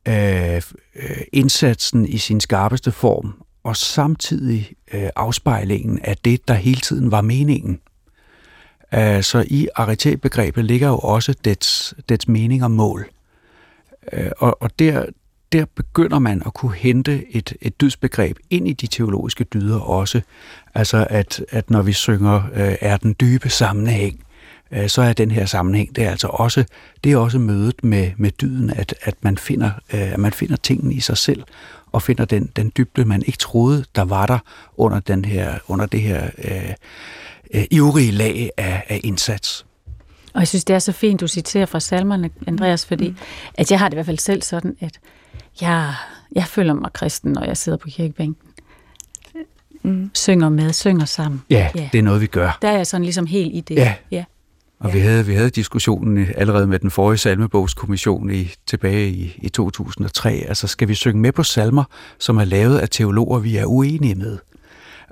[0.07, 0.61] øh,
[0.95, 7.11] øh, indsatsen i sin skarpeste form, og samtidig øh, afspejlingen af det, der hele tiden
[7.11, 7.79] var meningen.
[8.93, 13.05] Øh, så i aritet-begrebet ligger jo også dets, dets mening og mål.
[14.13, 15.05] Øh, og og der,
[15.51, 20.21] der begynder man at kunne hente et, et dydsbegreb ind i de teologiske dyder også.
[20.75, 24.22] Altså at, at når vi synger, øh, er den dybe sammenhæng,
[24.73, 26.63] Øh, så er den her sammenhæng, det er altså også,
[27.03, 30.55] det er også mødet med, med dyden, at, at, man finder, øh, at man finder
[30.55, 31.43] tingene i sig selv,
[31.91, 34.39] og finder den, den dybde, man ikke troede, der var der
[34.77, 36.73] under, den her, under det her øh,
[37.53, 39.65] øh, ivrige lag af, af indsats.
[40.33, 43.17] Og jeg synes, det er så fint, du citerer fra salmerne, Andreas, fordi mm.
[43.53, 44.99] at jeg har det i hvert fald selv sådan, at
[45.61, 45.93] jeg,
[46.35, 48.49] jeg føler mig kristen, når jeg sidder på kirkebænken.
[49.83, 50.11] Mm.
[50.13, 51.41] Synger med, synger sammen.
[51.49, 52.57] Ja, ja, det er noget, vi gør.
[52.61, 53.75] Der er jeg sådan ligesom helt i det.
[53.75, 53.93] Ja.
[54.11, 54.23] ja.
[54.79, 54.93] Og ja.
[54.93, 60.45] vi, havde, vi havde diskussionen allerede med den forrige salmebogskommission i, tilbage i, i 2003.
[60.47, 61.83] Altså, skal vi synge med på salmer,
[62.19, 64.37] som er lavet af teologer, vi er uenige med?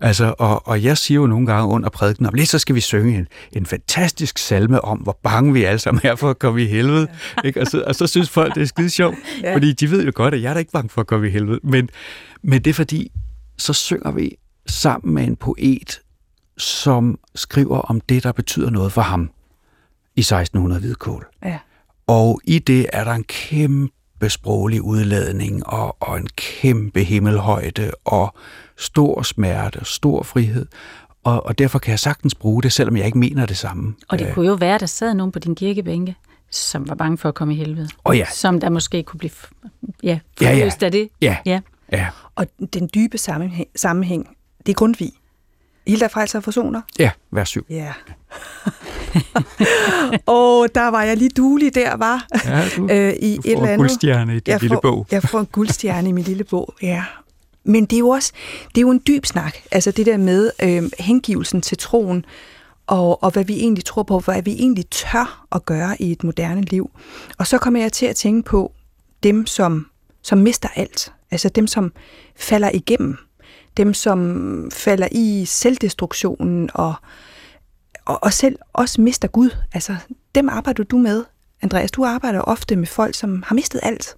[0.01, 2.79] Altså, og, og jeg siger jo nogle gange under prædiken, om lidt så skal vi
[2.79, 6.63] synge en, en fantastisk salme om, hvor bange vi alle sammen er for at komme
[6.63, 7.07] i helvede.
[7.37, 7.47] Ja.
[7.47, 7.61] Ikke?
[7.61, 9.55] Og, så, og så synes folk, det er skide sjovt, ja.
[9.55, 11.29] fordi de ved jo godt, at jeg er da ikke bange for at komme i
[11.29, 11.59] helvede.
[11.63, 11.89] Men,
[12.43, 13.11] men det er fordi,
[13.57, 14.35] så synger vi
[14.67, 15.99] sammen med en poet,
[16.57, 19.29] som skriver om det, der betyder noget for ham
[20.15, 21.25] i 1600 hvidkål.
[21.45, 21.59] Ja.
[22.07, 28.33] Og i det er der en kæmpe sproglig udladning og, og en kæmpe himmelhøjde og
[28.77, 30.65] stor smerte og stor frihed.
[31.23, 33.93] Og, og derfor kan jeg sagtens bruge det, selvom jeg ikke mener det samme.
[34.09, 36.15] Og det kunne jo være, at der sad nogen på din kirkebænke,
[36.51, 37.87] som var bange for at komme i helvede.
[38.05, 38.25] Oh ja.
[38.33, 39.31] Som der måske kunne blive
[40.03, 40.59] ja, Ja, ja.
[40.59, 41.09] forløst af det.
[41.21, 41.59] Ja, Ja.
[41.91, 45.11] ja, Og den dybe sammenhæng, sammenhæng det er Grundtvig.
[45.87, 46.81] Hilda Frelser og Forsoner.
[46.99, 47.65] ja, vær syv.
[47.69, 47.93] Ja.
[50.25, 53.57] og der var jeg lige duelig der, var Ja, du, øh, i du et eller
[53.57, 53.77] får en andet.
[53.77, 55.07] guldstjerne i din jeg lille får, bog.
[55.11, 57.03] Jeg får en guldstjerne i min lille bog, ja.
[57.63, 58.31] Men det er jo også
[58.67, 62.25] det er jo en dyb snak, altså det der med øh, hengivelsen til troen,
[62.87, 66.23] og, og hvad vi egentlig tror på, hvad vi egentlig tør at gøre i et
[66.23, 66.91] moderne liv.
[67.37, 68.71] Og så kommer jeg til at tænke på
[69.23, 69.87] dem, som,
[70.21, 71.13] som mister alt.
[71.31, 71.91] Altså dem, som
[72.35, 73.17] falder igennem.
[73.77, 76.93] Dem, som falder i selvdestruktionen og,
[78.05, 79.49] og, og selv også mister Gud.
[79.73, 79.95] Altså
[80.35, 81.23] dem arbejder du med,
[81.61, 81.91] Andreas.
[81.91, 84.15] Du arbejder ofte med folk, som har mistet alt.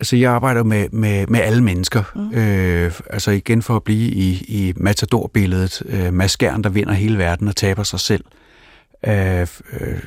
[0.00, 2.02] Altså, jeg arbejder med, med, med alle mennesker.
[2.14, 2.34] Mm.
[2.34, 5.82] Øh, altså igen for at blive i, i matador-billedet.
[5.86, 8.24] Øh, Mads der vinder hele verden og taber sig selv.
[9.06, 9.40] Øh,
[9.80, 9.98] øh,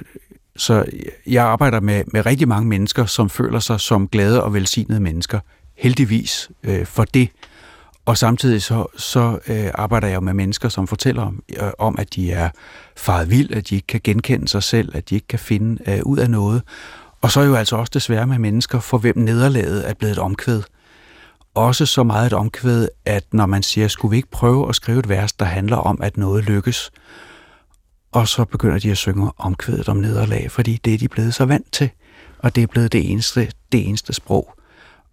[0.55, 0.85] så
[1.27, 5.39] jeg arbejder med, med rigtig mange mennesker, som føler sig som glade og velsignede mennesker.
[5.77, 7.29] Heldigvis øh, for det.
[8.09, 11.95] Og samtidig så, så øh, arbejder jeg jo med mennesker, som fortæller om, øh, om,
[11.99, 12.49] at de er
[12.97, 15.99] faret vild, at de ikke kan genkende sig selv, at de ikke kan finde øh,
[16.05, 16.61] ud af noget.
[17.21, 20.19] Og så er jo altså også desværre med mennesker, for hvem nederlaget er blevet et
[20.19, 20.61] omkvæd.
[21.55, 24.99] Også så meget et omkvæd, at når man siger, skulle vi ikke prøve at skrive
[24.99, 26.91] et vers, der handler om, at noget lykkes,
[28.11, 31.45] og så begynder de at synge omkvædet om nederlag, fordi det er de blevet så
[31.45, 31.89] vant til,
[32.39, 34.58] og det er blevet det eneste, det eneste sprog.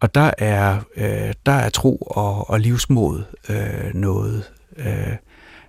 [0.01, 5.17] Og der er, øh, der er tro og, og livsmod øh, noget, øh,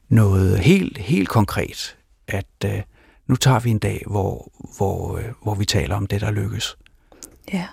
[0.09, 2.81] noget helt, helt konkret, at øh,
[3.27, 6.77] nu tager vi en dag, hvor, hvor, øh, hvor vi taler om det, der lykkes.
[7.53, 7.65] Ja,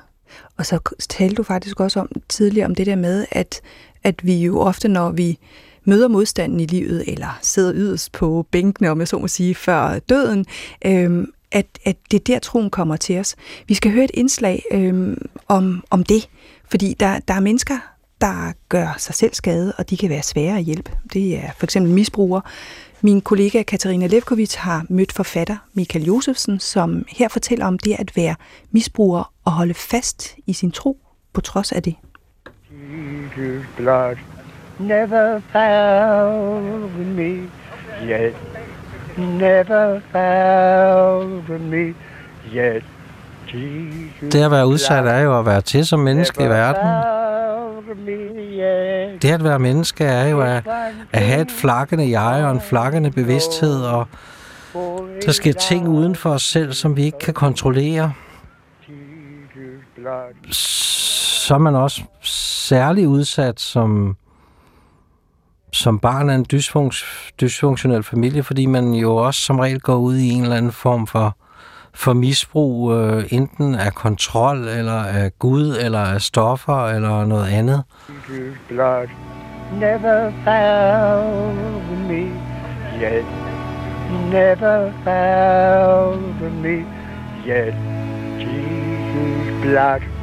[0.56, 3.60] og så talte du faktisk også om tidligere om det der med, at,
[4.04, 5.38] at vi jo ofte, når vi
[5.84, 9.98] møder modstanden i livet, eller sidder yderst på bænkene, om jeg så må sige, før
[9.98, 10.46] døden,
[10.84, 13.36] øh, at, at det er der, troen kommer til os.
[13.66, 15.16] Vi skal høre et indslag øh,
[15.48, 16.28] om, om det,
[16.70, 17.78] fordi der, der er mennesker,
[18.20, 20.90] der gør sig selv skade, og de kan være svære at hjælpe.
[21.12, 22.42] Det er for eksempel misbrugere.
[23.00, 28.16] Min kollega Katarina Levkovic har mødt forfatter Michael Josefsen, som her fortæller om det at
[28.16, 28.34] være
[28.70, 30.98] misbruger og holde fast i sin tro
[31.32, 31.94] på trods af det.
[32.70, 34.16] Jesus' blood
[34.78, 37.50] never found me
[38.02, 38.34] yet,
[39.18, 41.94] never found me
[42.54, 42.84] yet.
[44.32, 46.88] Det at være udsat er jo at være til som menneske i verden.
[49.22, 50.66] Det at være menneske er jo at,
[51.12, 54.08] at have et flakkende jeg og en flakkende bevidsthed, og
[55.26, 58.12] der sker ting uden for os selv, som vi ikke kan kontrollere.
[60.50, 64.16] Så er man også særlig udsat som,
[65.74, 67.04] som barn af en dysfunks,
[67.40, 71.06] dysfunktionel familie, fordi man jo også som regel går ud i en eller anden form
[71.06, 71.36] for
[71.94, 77.82] for misbrug, øh, enten af kontrol, eller af Gud, eller af stoffer, eller noget andet.
[78.68, 79.08] Blood
[79.72, 82.24] never found me
[83.02, 83.24] yet,
[84.30, 86.84] never found me
[87.46, 87.74] yet.
[88.40, 90.13] Jesus' blood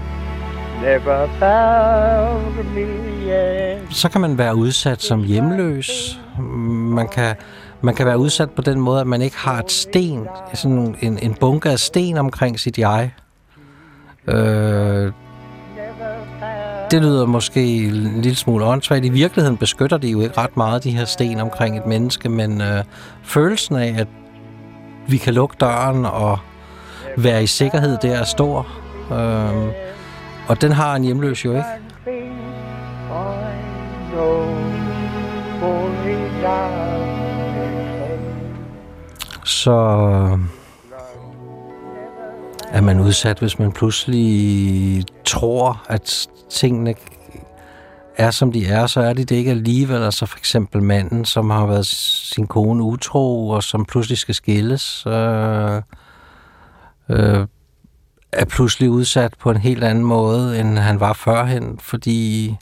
[0.82, 2.82] never found me
[3.28, 3.88] yet.
[3.90, 6.20] Så kan man være udsat som hjemløs.
[6.70, 7.36] Man kan,
[7.82, 11.20] man kan være udsat på den måde, at man ikke har et sten, sådan en,
[11.22, 13.12] en bunke af sten omkring sit jeg.
[14.28, 15.12] Øh,
[16.92, 19.06] det lyder måske en lille smule åndssvagt.
[19.06, 22.62] I virkeligheden beskytter de jo ikke ret meget, de her sten omkring et menneske, men
[22.62, 22.84] øh,
[23.24, 24.08] følelsen af, at
[25.08, 26.40] vi kan lukke døren og
[27.18, 28.68] være i sikkerhed, der er stor.
[29.12, 29.74] Øh,
[30.48, 31.64] og den har en hjemløs jo ikke.
[39.46, 40.40] Så øh,
[42.72, 46.96] er man udsat, hvis man pludselig tror, at tingene
[48.18, 50.04] er, som de er, så er de det ikke alligevel.
[50.04, 55.06] Altså for eksempel manden, som har været sin kone utro, og som pludselig skal skilles,
[55.08, 55.82] øh,
[57.10, 57.48] øh,
[58.34, 62.56] er pludselig udsat på en helt anden måde, end han var førhen, fordi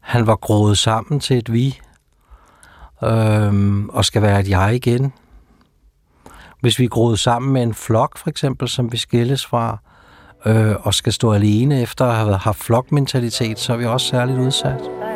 [0.00, 1.80] han var groet sammen til et vi,
[3.04, 5.12] øhm, og skal være et jeg igen.
[6.60, 9.78] Hvis vi er groet sammen med en flok, for eksempel, som vi skilles fra,
[10.46, 14.38] øh, og skal stå alene efter at have haft flokmentalitet, så er vi også særligt
[14.38, 15.11] udsat.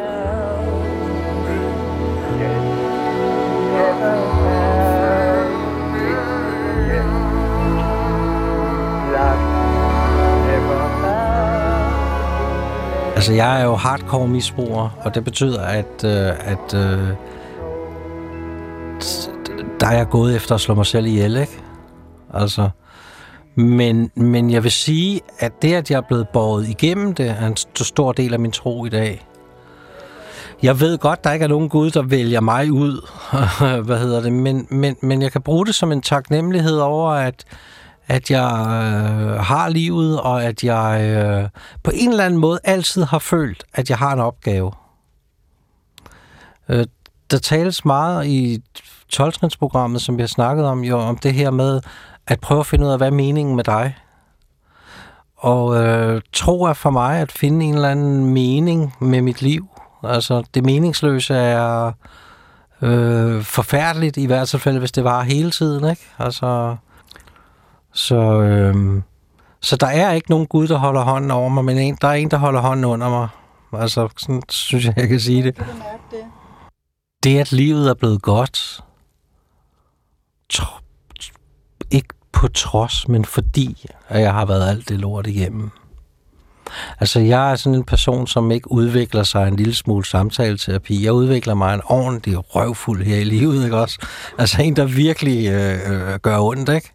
[13.27, 17.09] Altså, jeg er jo hardcore misbruger, og det betyder, at, øh, at øh,
[19.81, 21.63] der er jeg gået efter at slå mig selv ihjel, ikke?
[22.35, 22.69] Altså,
[23.55, 27.47] men, men jeg vil sige, at det, at jeg er blevet båret igennem det, er
[27.47, 29.27] en stor del af min tro i dag.
[30.63, 33.09] Jeg ved godt, der ikke er nogen Gud, der vælger mig ud,
[33.87, 37.45] hvad hedder det, men, men, men jeg kan bruge det som en taknemmelighed over, at,
[38.07, 41.49] at jeg øh, har livet, og at jeg øh,
[41.83, 44.73] på en eller anden måde altid har følt, at jeg har en opgave.
[46.69, 46.87] Øh,
[47.31, 48.63] der tales meget i
[49.09, 51.81] 12 som vi har snakket om, jo om det her med
[52.27, 53.97] at prøve at finde ud af, hvad er meningen med dig?
[55.37, 59.69] Og øh, tro er for mig at finde en eller anden mening med mit liv.
[60.03, 61.93] Altså, det meningsløse er
[62.83, 66.03] øh, forfærdeligt, i hvert fald, hvis det var hele tiden, ikke?
[66.19, 66.77] Altså,
[67.97, 69.03] så, øh,
[69.61, 72.13] så der er ikke nogen Gud, der holder hånden over mig, men en, der er
[72.13, 73.29] en, der holder hånden under mig.
[73.73, 75.63] Altså, sådan synes jeg, jeg kan sige det.
[77.23, 78.81] Det, at livet er blevet godt,
[81.91, 85.71] ikke på trods, men fordi, at jeg har været alt det lort igennem.
[87.01, 91.05] Altså, jeg er sådan en person, som ikke udvikler sig en lille smule samtaleterapi.
[91.05, 93.99] Jeg udvikler mig en ordentlig røvfuld her i livet, ikke også?
[94.39, 96.93] Altså, en, der virkelig øh, øh gør ondt, ikke?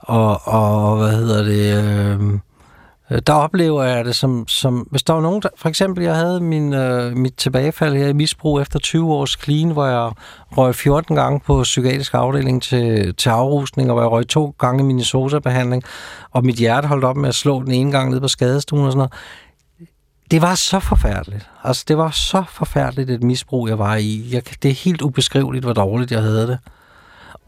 [0.00, 1.84] Og, og hvad hedder det...
[1.84, 2.40] Øhm,
[3.10, 6.14] øh, der oplever jeg det som, som hvis der var nogen, der, for eksempel jeg
[6.14, 10.12] havde min, øh, mit tilbagefald her i misbrug efter 20 års clean, hvor jeg
[10.56, 14.82] røg 14 gange på psykiatrisk afdeling til, til afrusning, og hvor jeg røg to gange
[14.82, 15.82] i Minnesota-behandling,
[16.30, 18.92] og mit hjerte holdt op med at slå den ene gang ned på skadestuen og
[18.92, 19.12] sådan noget.
[20.30, 21.50] Det var så forfærdeligt.
[21.64, 24.28] Altså, det var så forfærdeligt et misbrug, jeg var i.
[24.32, 26.58] Jeg, det er helt ubeskriveligt, hvor dårligt jeg havde det.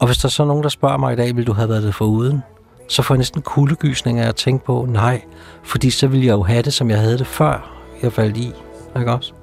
[0.03, 1.83] Og hvis der er så nogen, der spørger mig i dag, vil du have været
[1.83, 2.43] det for uden?
[2.87, 5.21] så får jeg næsten kuldegysning af at tænke på, nej,
[5.63, 8.51] fordi så ville jeg jo have det, som jeg havde det før, jeg faldt i.
[8.97, 9.33] Ikke også?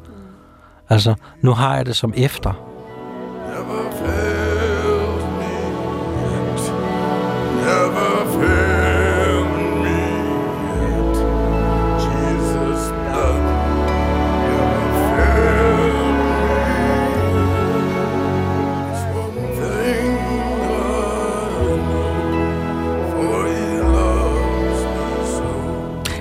[0.89, 2.70] Altså, nu har jeg det som efter.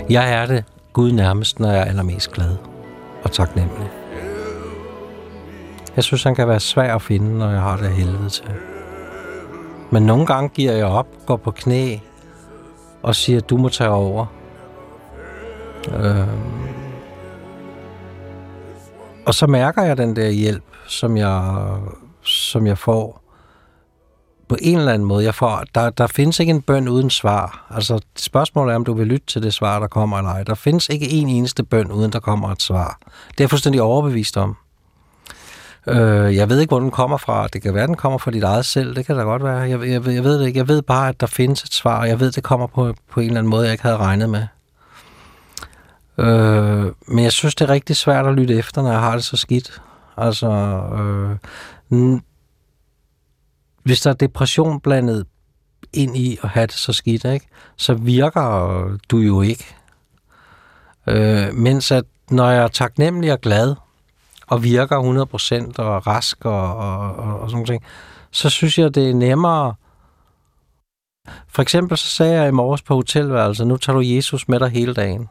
[0.09, 2.57] Jeg er det Gud nærmest, når jeg er allermest glad
[3.23, 3.89] og taknemmelig.
[5.95, 8.45] Jeg synes, han kan være svær at finde, når jeg har det helvede til.
[9.91, 11.97] Men nogle gange giver jeg op, går på knæ
[13.03, 14.25] og siger, du må tage over.
[15.93, 16.27] Øhm.
[19.25, 21.55] Og så mærker jeg den der hjælp, som jeg,
[22.23, 23.18] som jeg får
[24.49, 25.23] på en eller anden måde.
[25.23, 27.65] Jeg får, der, der findes ikke en bøn uden svar.
[27.69, 30.43] Altså, spørgsmålet er, om du vil lytte til det svar, der kommer eller ej.
[30.43, 32.97] Der findes ikke en eneste bøn, uden der kommer et svar.
[33.05, 34.55] Det er jeg fuldstændig overbevist om.
[35.87, 37.47] Øh, jeg ved ikke, hvor den kommer fra.
[37.47, 38.95] Det kan være, den kommer fra dit eget selv.
[38.95, 39.57] Det kan da godt være.
[39.57, 40.57] Jeg, jeg, jeg ved det ikke.
[40.57, 42.05] Jeg ved bare, at der findes et svar.
[42.05, 44.47] Jeg ved, det kommer på, på en eller anden måde, jeg ikke havde regnet med.
[46.17, 49.23] Øh, men jeg synes, det er rigtig svært at lytte efter, når jeg har det
[49.23, 49.81] så skidt.
[50.17, 50.49] Altså,
[50.99, 51.35] øh,
[53.83, 55.25] hvis der er depression blandet
[55.93, 59.65] ind i at have det så skidt, ikke, så virker du jo ikke.
[61.07, 63.75] Øh, mens at når jeg er taknemmelig og glad,
[64.47, 65.25] og virker
[65.77, 67.83] 100% og rask og, og, og, og sådan ting,
[68.31, 69.73] så synes jeg, det er nemmere.
[71.47, 74.69] For eksempel så sagde jeg i morges på hotelværelset, nu tager du Jesus med dig
[74.69, 75.29] hele dagen.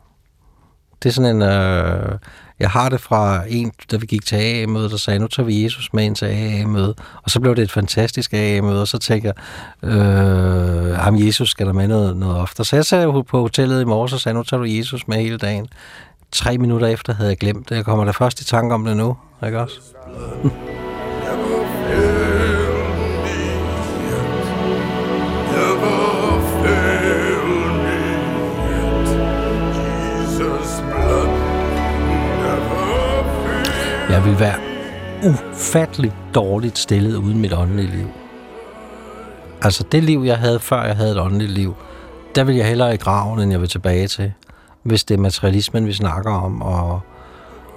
[1.02, 2.18] Det er sådan en, øh,
[2.60, 5.64] jeg har det fra en, da vi gik til AA-møde, der sagde, nu tager vi
[5.64, 6.94] Jesus med ind til AA-møde.
[7.22, 9.32] Og så blev det et fantastisk AA-møde, og så tænker
[9.82, 12.64] jeg, øh, ham Jesus skal der med noget, noget ofte.
[12.64, 15.38] Så jeg sad på hotellet i morges og sagde, nu tager du Jesus med hele
[15.38, 15.66] dagen.
[16.32, 17.76] Tre minutter efter havde jeg glemt det.
[17.76, 19.16] Jeg kommer da først i tanke om det nu,
[19.46, 19.80] ikke også?
[34.18, 34.54] Jeg vil være
[35.24, 38.06] ufatteligt dårligt stillet uden mit åndelige liv.
[39.62, 41.74] Altså det liv, jeg havde før jeg havde et åndeligt liv,
[42.34, 44.32] der vil jeg hellere i graven, end jeg vil tilbage til.
[44.82, 47.00] Hvis det er materialismen, vi snakker om, og,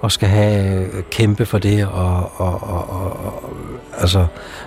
[0.00, 1.86] og skal have øh, kæmpe for det.
[1.86, 3.42] Og, og, og, og,
[3.98, 4.26] altså,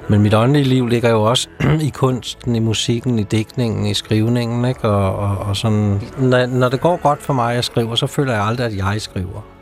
[0.09, 1.49] men mit åndelige liv ligger jo også
[1.87, 4.65] i kunsten, i musikken, i dækningen, i skrivningen.
[4.65, 4.89] Ikke?
[4.89, 6.01] Og, og, og sådan.
[6.17, 8.77] Når, når det går godt for mig, at jeg skriver, så føler jeg aldrig, at
[8.77, 9.54] jeg skriver.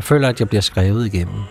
[0.00, 1.42] Jeg føler, at jeg bliver skrevet igennem.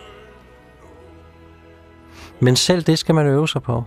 [2.39, 3.83] Men selv det skal man øve sig på.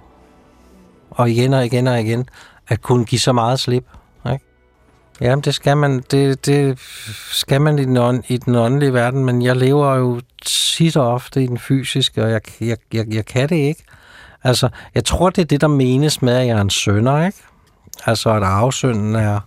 [1.11, 2.29] Og igen og igen og igen,
[2.69, 3.85] at kunne give så meget slip.
[4.33, 4.45] Ikke?
[5.21, 6.79] Jamen, det skal man, det, det
[7.31, 11.13] skal man i den, ånd, i den åndelige verden, men jeg lever jo tit og
[11.13, 13.85] ofte i den fysiske, og jeg, jeg, jeg, jeg kan det ikke.
[14.45, 17.39] Altså, jeg tror, det er det, der menes med, at jeg er en sønder, ikke?
[18.07, 19.41] Altså, at arvesynden er,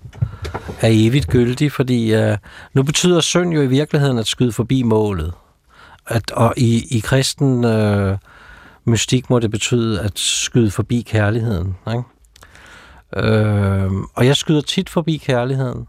[0.82, 2.38] er evigt gyldig, fordi øh,
[2.73, 5.34] nu betyder synd jo i virkeligheden at skyde forbi målet.
[6.07, 8.17] At, og i, i kristen øh,
[8.86, 12.03] mystik må det betyde at skyde forbi kærligheden, ikke?
[13.15, 15.88] Øh, og jeg skyder tit forbi kærligheden.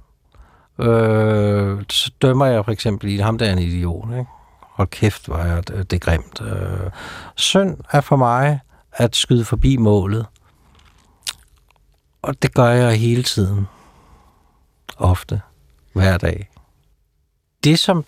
[0.78, 4.11] Øh, så dømmer jeg for eksempel i ham, der er en idiot.
[4.11, 4.26] Ikke?
[4.61, 6.41] Hold kæft, var jeg, det, det er grimt.
[6.41, 6.91] Øh,
[7.37, 8.61] synd er for mig
[8.93, 10.26] at skyde forbi målet.
[12.22, 13.66] Og det gør jeg hele tiden.
[14.99, 15.40] Ofte.
[15.92, 16.49] Hver dag.
[17.64, 18.05] Det, som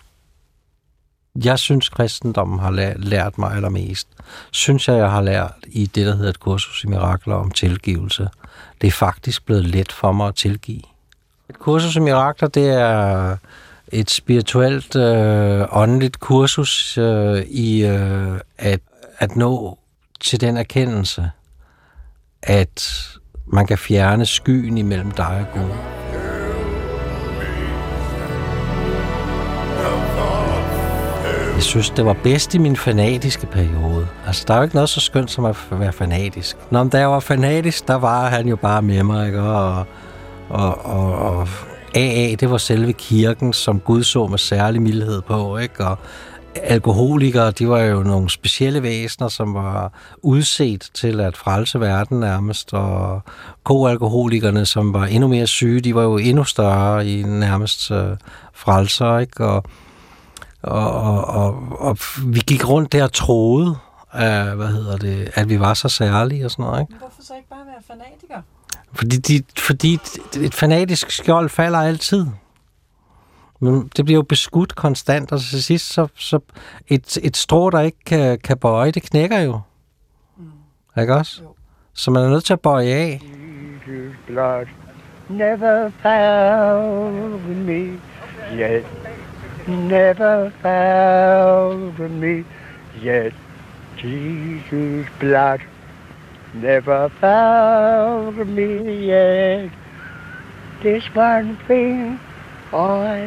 [1.35, 4.07] jeg synes, kristendommen har lært mig allermest,
[4.51, 8.29] synes jeg, jeg har lært i det, der hedder et kursus i mirakler om tilgivelse.
[8.81, 10.81] Det er faktisk blevet let for mig at tilgive.
[11.49, 13.37] Et kursus i mirakler, det er
[13.87, 18.79] et spirituelt, øh, åndeligt kursus øh, i øh, at,
[19.17, 19.79] at nå
[20.19, 21.31] til den erkendelse,
[22.43, 23.07] at
[23.47, 25.98] man kan fjerne skyen imellem dig og Gud.
[31.59, 34.07] Jeg synes, det var bedst i min fanatiske periode.
[34.27, 36.57] Altså, der er jo ikke noget så skønt som at være fanatisk.
[36.71, 39.41] Når da jeg var fanatisk, der var han jo bare med mig, ikke?
[39.41, 39.85] Og,
[40.49, 41.47] og, og, og
[41.95, 45.85] AA, det var selve kirken, som Gud så med særlig mildhed på, ikke?
[45.85, 45.97] Og
[46.55, 52.73] alkoholikere, de var jo nogle specielle væsener, som var udset til at frelse verden nærmest,
[52.73, 53.21] og
[53.63, 58.17] koalkoholikerne, som var endnu mere syge, de var jo endnu større i nærmest øh,
[58.53, 59.45] frelser, ikke?
[59.45, 59.63] Og,
[60.61, 63.77] og, og, og, og vi gik rundt der og troede,
[64.11, 66.81] at, hvad hedder det, at vi var så særlige og sådan noget.
[66.81, 66.93] Ikke?
[66.93, 68.41] Hvorfor så ikke bare være fanatiker?
[68.93, 69.99] Fordi, de, fordi
[70.39, 72.25] et fanatisk skjold falder altid.
[73.59, 76.39] Men det bliver jo beskudt konstant, og til sidst, så, så
[76.87, 79.61] et, et strå, der ikke kan, kan bøje, det knækker jo.
[80.37, 81.01] Mm.
[81.01, 81.41] Ikke også?
[81.43, 81.55] Jo.
[81.93, 83.21] Så man er nødt til at bøje af.
[83.23, 84.65] Jesus blood
[85.29, 87.99] never found me
[88.53, 88.85] yet
[89.69, 92.43] never found me
[93.03, 93.33] yet.
[93.97, 95.59] Jesus' blood
[96.53, 99.71] never found me yet.
[100.81, 102.19] This one thing
[102.73, 103.19] I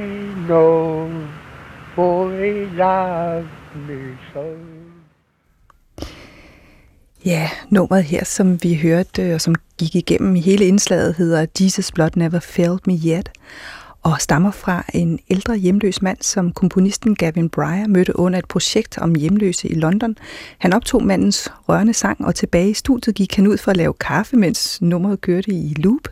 [0.47, 1.11] know,
[1.95, 3.49] for he loved
[3.87, 4.57] me so.
[7.25, 11.93] Ja, nummeret her, som vi hørte øh, og som gik igennem hele indslaget, hedder Jesus
[11.93, 13.31] Blood Never Failed Me Yet
[14.03, 18.99] og stammer fra en ældre hjemløs mand, som komponisten Gavin Breyer mødte under et projekt
[18.99, 20.17] om hjemløse i London.
[20.59, 23.95] Han optog mandens rørende sang, og tilbage i studiet gik han ud for at lave
[23.95, 26.09] kaffe, mens nummeret kørte i loop.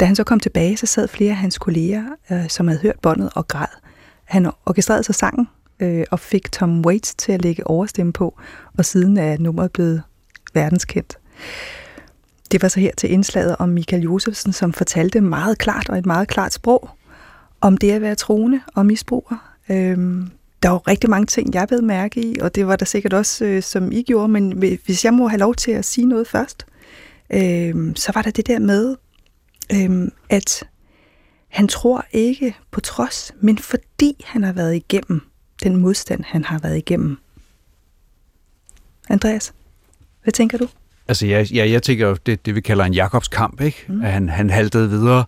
[0.00, 3.00] Da han så kom tilbage, så sad flere af hans kolleger, øh, som havde hørt
[3.02, 3.66] båndet og græd.
[4.24, 5.48] Han orkestrerede så sangen
[5.80, 8.38] øh, og fik Tom Waits til at lægge overstemme på,
[8.78, 10.02] og siden er nummeret blevet
[10.54, 11.18] verdenskendt.
[12.52, 16.06] Det var så her til indslaget om Michael Josefsen, som fortalte meget klart og et
[16.06, 16.90] meget klart sprog
[17.60, 19.56] om det at være troende og misbruger.
[19.68, 20.30] Øhm,
[20.62, 23.44] der var rigtig mange ting, jeg ved mærke i, og det var der sikkert også,
[23.44, 24.52] øh, som I gjorde, men
[24.84, 26.66] hvis jeg må have lov til at sige noget først,
[27.30, 28.96] øh, så var der det der med,
[29.72, 30.64] øh, at
[31.48, 35.20] han tror ikke på trods, men fordi han har været igennem
[35.62, 37.16] den modstand, han har været igennem.
[39.08, 39.54] Andreas,
[40.22, 40.68] hvad tænker du?
[41.08, 43.84] Altså, jeg, jeg, jeg tænker jo, det, det vi kalder en Jakobs kamp, ikke?
[43.88, 44.04] Mm.
[44.04, 45.24] At han, han haltede videre,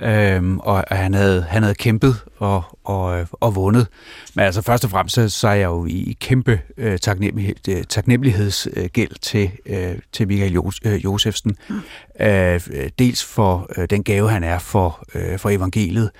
[0.00, 3.86] øhm, og at han havde, han havde kæmpet og, og, og vundet.
[4.34, 7.84] Men altså, først og fremmest, så, så er jeg jo i kæmpe øh, taknemmelighed, øh,
[7.84, 11.56] taknemmelighedsgæld til, øh, til Michael Jos, øh, Josefsen.
[11.68, 11.80] Mm.
[12.26, 12.60] Øh,
[12.98, 16.10] dels for øh, den gave, han er for, øh, for evangeliet,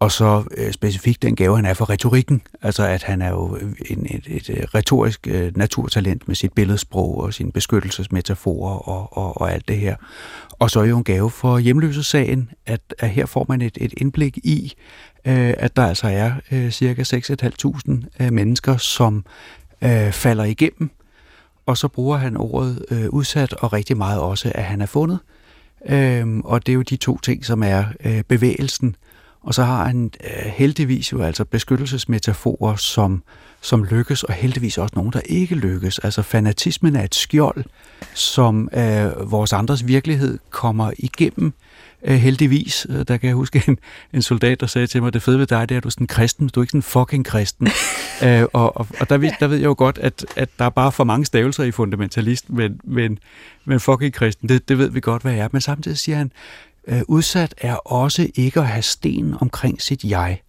[0.00, 2.42] og så øh, specifikt den gave, han er for retorikken.
[2.62, 3.58] Altså, at han er jo
[3.90, 9.40] en, et, et, et retorisk øh, naturtalent med sit billedsprog og sine beskyttelsesmetaforer og, og,
[9.40, 9.96] og alt det her.
[10.50, 13.94] Og så er jo en gave for hjemløsesagen, at, at her får man et, et
[13.96, 14.74] indblik i,
[15.24, 19.24] øh, at der altså er øh, cirka 6.500 øh, mennesker, som
[19.82, 20.90] øh, falder igennem.
[21.66, 25.18] Og så bruger han ordet øh, udsat, og rigtig meget også, at han er fundet.
[25.88, 28.96] Øh, og det er jo de to ting, som er øh, bevægelsen,
[29.42, 33.22] og så har han øh, heldigvis jo altså beskyttelsesmetaforer, som,
[33.60, 35.98] som lykkes, og heldigvis også nogle, der ikke lykkes.
[35.98, 37.64] Altså fanatismen er et skjold,
[38.14, 41.52] som øh, vores andres virkelighed kommer igennem
[42.02, 42.86] øh, heldigvis.
[42.90, 43.78] Øh, der kan jeg huske en,
[44.12, 45.90] en soldat, der sagde til mig, det fede ved dig, det er, at du er
[45.90, 47.68] sådan kristen, du er ikke sådan fucking kristen.
[48.24, 50.70] øh, og og, og der, ved, der ved jeg jo godt, at, at der er
[50.70, 53.18] bare for mange stavelser i fundamentalist, men, men,
[53.64, 55.48] men fucking kristen, det, det ved vi godt, hvad jeg er.
[55.52, 56.32] Men samtidig siger han,
[56.88, 60.42] øh, udsat er også ikke at have sten omkring sit jeg.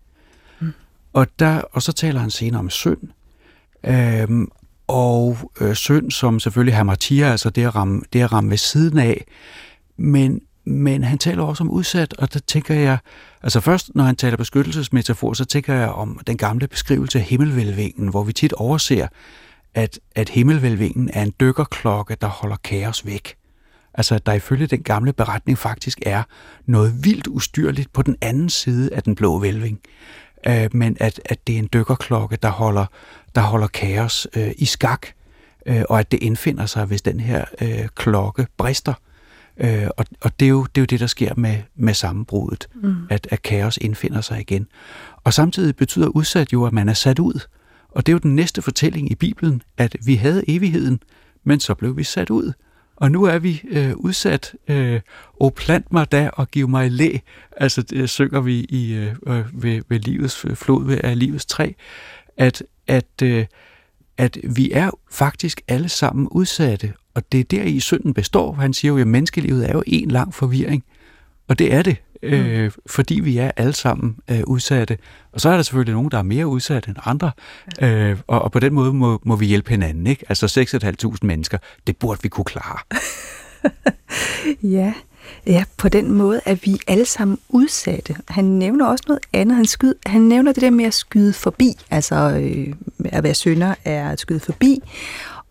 [0.60, 0.74] Mm.
[1.14, 3.02] Og, der, og så taler han senere om synd.
[3.84, 4.52] Øhm,
[4.88, 8.58] og øh, synd, som selvfølgelig har martyr, altså det at, ramme, det at ramme ved
[8.58, 9.26] siden af.
[9.98, 12.98] Men, men han taler også om udsat, og der tænker jeg,
[13.44, 18.08] altså først når han taler beskyttelsesmetafor, så tænker jeg om den gamle beskrivelse af himmelvælvingen,
[18.08, 19.08] hvor vi tit overser,
[19.74, 23.36] at, at himmelvælvingen er en dykkerklokke, der holder kaos væk.
[23.94, 26.24] Altså, at der ifølge den gamle beretning faktisk er
[26.66, 29.80] noget vildt ustyrligt på den anden side af den blå vælving.
[30.48, 32.86] Øh, men at, at det er en dykkerklokke, der holder,
[33.36, 35.08] der holder kaos øh, i skak,
[35.66, 38.94] øh, og at det indfinder sig, hvis den her øh, klokke brister.
[39.58, 42.68] Øh, og og det, er jo, det er jo det, der sker med, med sammenbruddet,
[42.76, 42.96] mm.
[43.10, 44.68] at, at kaos indfinder sig igen.
[45.24, 47.40] Og samtidig betyder udsat jo, at man er sat ud.
[47.90, 51.00] Og det er jo den næste fortælling i Bibelen, at vi havde evigheden,
[51.44, 52.54] men så blev vi sat ud.
[53.02, 55.02] Og nu er vi øh, udsat, øh,
[55.40, 57.18] og plant mig da og giv mig læ,
[57.58, 61.20] altså det øh, synger vi i, øh, øh ved, ved livets øh, flod, ved af
[61.20, 61.72] livets træ,
[62.38, 63.46] at, at, øh,
[64.18, 68.54] at vi er faktisk alle sammen udsatte, og det er der i synden består.
[68.54, 70.84] Han siger jo, at menneskelivet er jo en lang forvirring,
[71.48, 72.72] og det er det øh, mm.
[72.86, 74.98] fordi vi er alle sammen øh, udsatte.
[75.32, 77.32] Og så er der selvfølgelig nogen, der er mere udsatte end andre,
[77.82, 80.08] øh, og, og på den måde må, må vi hjælpe hinanden.
[80.08, 80.26] Ikke?
[80.30, 80.66] Altså
[81.06, 81.58] 6.500 mennesker,
[81.88, 82.78] det burde vi kunne klare.
[84.78, 84.94] ja.
[85.48, 88.16] Ja, på den måde er vi alle sammen udsatte.
[88.28, 89.56] Han nævner også noget andet.
[89.56, 92.74] Han, skyd, han nævner det der med at skyde forbi, altså øh,
[93.06, 94.80] at være sønder er at skyde forbi.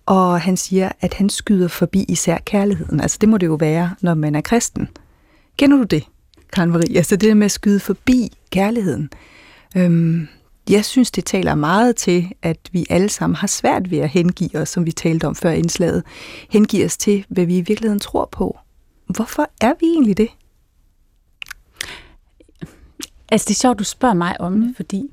[0.06, 3.00] Og han siger, at han skyder forbi især kærligheden.
[3.00, 4.88] Altså det må det jo være, når man er kristen.
[5.58, 6.04] Kender du det?
[6.52, 6.96] Karen Marie.
[6.96, 9.10] Altså det der med at skyde forbi kærligheden.
[9.76, 10.28] Øhm,
[10.70, 14.54] jeg synes, det taler meget til, at vi alle sammen har svært ved at hengive
[14.54, 16.02] os, som vi talte om før indslaget.
[16.50, 18.58] Hengive os til, hvad vi i virkeligheden tror på.
[19.06, 20.28] Hvorfor er vi egentlig det?
[23.28, 25.10] Altså, det er sjovt, du spørger mig om det, fordi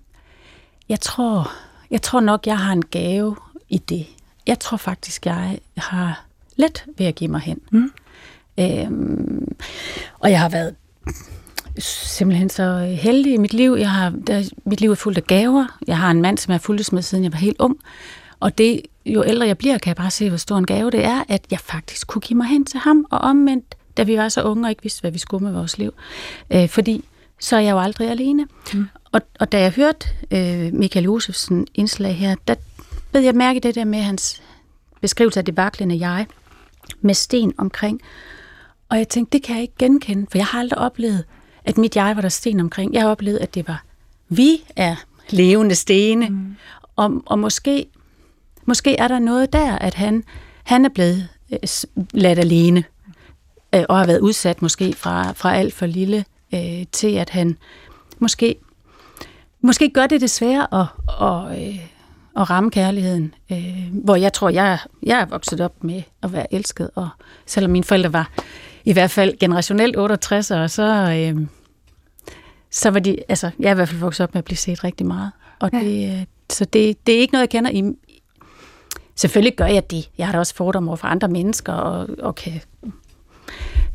[0.90, 1.52] jeg tror,
[1.92, 3.36] jeg tror nok, jeg har en gave
[3.70, 4.08] i det.
[4.48, 6.26] Jeg tror faktisk, jeg har
[6.56, 7.60] let ved at give mig hen.
[7.72, 7.92] Mm.
[8.60, 9.56] Øhm,
[10.20, 10.76] og jeg har været
[11.80, 13.76] simpelthen så heldig i mit liv.
[13.80, 15.78] Jeg har, der, mit liv er fuldt af gaver.
[15.88, 17.78] Jeg har en mand, som jeg har fulgt med, siden jeg var helt ung.
[18.39, 21.05] Og det, jo ældre jeg bliver, kan jeg bare se, hvor stor en gave det
[21.05, 24.30] er, at jeg faktisk kunne give mig hen til ham, og omvendt, da vi var
[24.30, 25.93] så unge og ikke vidste, hvad vi skulle med vores liv.
[26.51, 27.03] Øh, fordi
[27.39, 28.47] så er jeg jo aldrig alene.
[28.74, 28.88] Mm.
[29.12, 32.55] Og, og da jeg hørte øh, Michael Josefsen indslag her, der
[33.14, 34.41] ved jeg mærke det der med hans
[35.01, 36.26] beskrivelse af det vaklende jeg,
[37.01, 38.01] med sten omkring.
[38.90, 41.24] Og jeg tænkte, det kan jeg ikke genkende, for jeg har aldrig oplevet,
[41.66, 42.94] at mit jeg var der sten omkring.
[42.94, 43.84] Jeg har oplevet, at det var,
[44.30, 44.96] vi er
[45.30, 46.56] levende stene, mm.
[46.96, 47.86] og, og måske,
[48.66, 50.24] måske er der noget der, at han,
[50.64, 51.60] han er blevet øh,
[52.14, 52.84] ladt alene,
[53.76, 57.58] øh, og har været udsat måske fra, fra alt for lille øh, til, at han
[58.20, 58.56] måske,
[59.62, 60.88] måske gør det desværre at,
[61.22, 61.80] at, øh,
[62.38, 63.34] at ramme kærligheden.
[63.52, 67.10] Øh, hvor jeg tror, jeg, jeg er vokset op med at være elsket, og
[67.46, 68.32] selvom mine forældre var
[68.88, 71.48] i hvert fald generationelt 68, og så, øh,
[72.72, 74.84] så var de, altså, jeg er i hvert fald vokset op med at blive set
[74.84, 75.32] rigtig meget.
[75.60, 75.80] Og ja.
[75.80, 77.84] det, øh, så det, det er ikke noget, jeg kender i...
[79.16, 80.10] Selvfølgelig gør jeg det.
[80.18, 82.62] Jeg har da også fordomme over for andre mennesker, og, og kan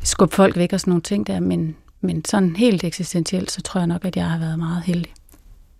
[0.03, 3.79] skubbe folk væk og sådan nogle ting der, men, men sådan helt eksistentielt, så tror
[3.79, 5.13] jeg nok, at jeg har været meget heldig.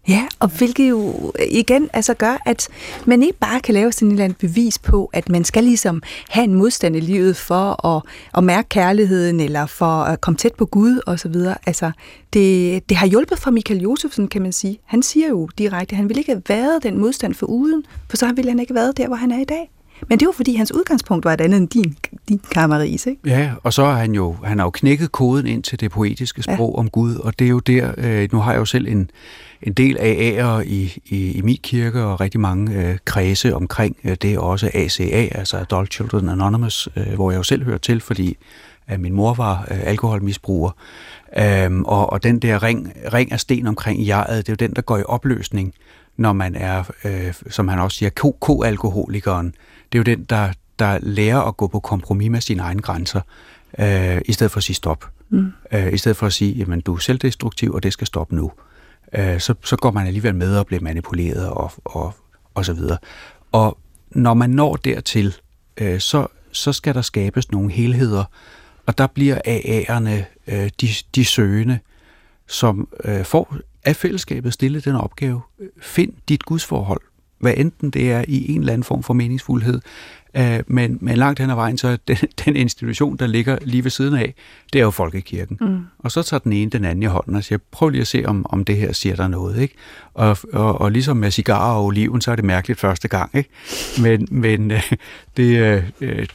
[0.07, 2.67] Ja, og hvilket jo igen altså gør, at
[3.05, 6.03] man ikke bare kan lave sådan et eller andet bevis på, at man skal ligesom
[6.29, 8.03] have en modstand i livet for at,
[8.37, 11.55] at mærke kærligheden, eller for at komme tæt på Gud og så videre.
[11.65, 11.91] Altså,
[12.33, 14.79] det, det har hjulpet for Michael Josefsen, kan man sige.
[14.85, 18.17] Han siger jo direkte, at han ville ikke have været den modstand for uden, for
[18.17, 19.69] så ville han ikke været der, hvor han er i dag.
[20.09, 21.97] Men det var fordi hans udgangspunkt var et andet end din,
[22.29, 23.21] din Kamaris, ikke?
[23.25, 26.43] Ja, og så har han jo, han har jo knækket koden ind til det poetiske
[26.43, 26.79] sprog ja.
[26.79, 29.11] om Gud, og det er jo der, øh, nu har jeg jo selv en,
[29.61, 33.97] en del af ærer i, i, i min kirke, og rigtig mange øh, kredse omkring
[34.03, 38.01] øh, det, også ACA, altså Adult Children Anonymous, øh, hvor jeg jo selv hører til,
[38.01, 38.37] fordi
[38.87, 40.71] at min mor var øh, alkoholmisbruger.
[41.37, 44.75] Øhm, og, og den der ring, ring af sten omkring jeget, det er jo den,
[44.75, 45.73] der går i opløsning,
[46.17, 49.55] når man er, øh, som han også siger, k-alkoholikeren.
[49.93, 53.21] Det er jo den, der, der lærer at gå på kompromis med sine egne grænser,
[53.79, 55.09] øh, i stedet for at sige stop.
[55.29, 55.51] Mm.
[55.71, 58.51] Øh, I stedet for at sige, jamen du er selvdestruktiv, og det skal stoppe nu.
[59.13, 62.13] Øh, så, så går man alligevel med og bliver manipuleret og, og,
[62.53, 62.97] og så videre.
[63.51, 63.77] Og
[64.09, 65.35] når man når dertil,
[65.77, 68.23] øh, så, så skal der skabes nogle helheder,
[68.85, 70.23] og der bliver AA'erne
[70.53, 71.79] øh, de, de søgende,
[72.47, 75.41] som øh, får af fællesskabet stillet den opgave.
[75.81, 77.01] Find dit gudsforhold
[77.43, 79.81] hvad enten det er i en eller anden form for meningsfuldhed,
[80.37, 83.83] øh, men, men langt hen ad vejen, så er den, den institution, der ligger lige
[83.83, 84.33] ved siden af,
[84.73, 85.57] det er jo Folkekirken.
[85.61, 85.79] Mm.
[85.99, 88.23] Og så tager den ene den anden i hånden og siger, prøv lige at se,
[88.25, 89.61] om, om det her siger der noget.
[89.61, 89.75] Ikke?
[90.13, 93.35] Og, og, og ligesom med cigarer og oliven, så er det mærkeligt første gang.
[93.35, 93.49] Ikke?
[94.01, 94.91] Men, men øh,
[95.37, 95.59] det,
[96.01, 96.27] øh,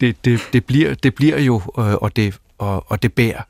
[0.00, 3.42] det, det, det, bliver, det bliver jo, øh, og, det, og, og det bærer.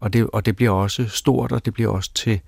[0.00, 2.40] Og det, og det bliver også stort, og det bliver også til,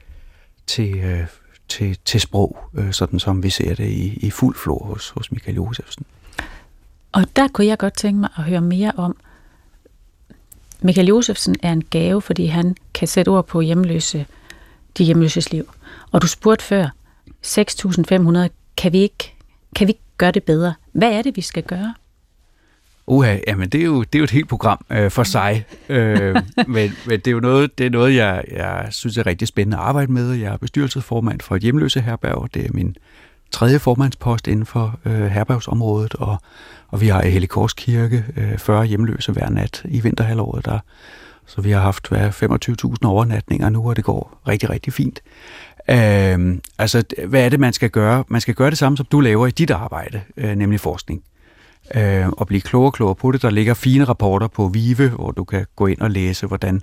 [0.66, 1.26] til, øh,
[1.68, 5.32] til, til sprog, øh, sådan som vi ser det i, i fuld flor hos, hos
[5.32, 6.06] Michael Josefsen.
[7.12, 9.16] Og der kunne jeg godt tænke mig at høre mere om,
[10.80, 14.26] Michael Josefsen er en gave, fordi han kan sætte ord på hjemløse,
[14.98, 15.70] de hjemløses liv.
[16.12, 16.88] Og du spurgte før,
[17.46, 19.34] 6.500, kan vi ikke
[19.74, 20.74] kan vi ikke gøre det bedre?
[20.92, 21.94] Hvad er det, vi skal gøre?
[23.06, 26.36] Uha, jamen det er jo, det er jo et helt program øh, for sig, øh,
[26.68, 29.76] men, men det er jo noget, det er noget jeg, jeg synes er rigtig spændende
[29.76, 30.32] at arbejde med.
[30.32, 32.96] Jeg er bestyrelsesformand for et hjemløse herberg, det er min
[33.50, 36.36] tredje formandspost inden for øh, herbergsområdet, og,
[36.88, 40.64] og vi har i Helikorskirke øh, 40 hjemløse hver nat i vinterhalvåret.
[40.64, 40.78] Der,
[41.46, 45.22] så vi har haft 25.000 overnatninger nu, og det går rigtig, rigtig fint.
[45.90, 48.24] Øh, altså, hvad er det, man skal gøre?
[48.28, 51.22] Man skal gøre det samme, som du laver i dit arbejde, øh, nemlig forskning.
[51.94, 53.42] Øh, og blive klogere og klogere på det.
[53.42, 56.82] Der ligger fine rapporter på Vive, hvor du kan gå ind og læse, hvordan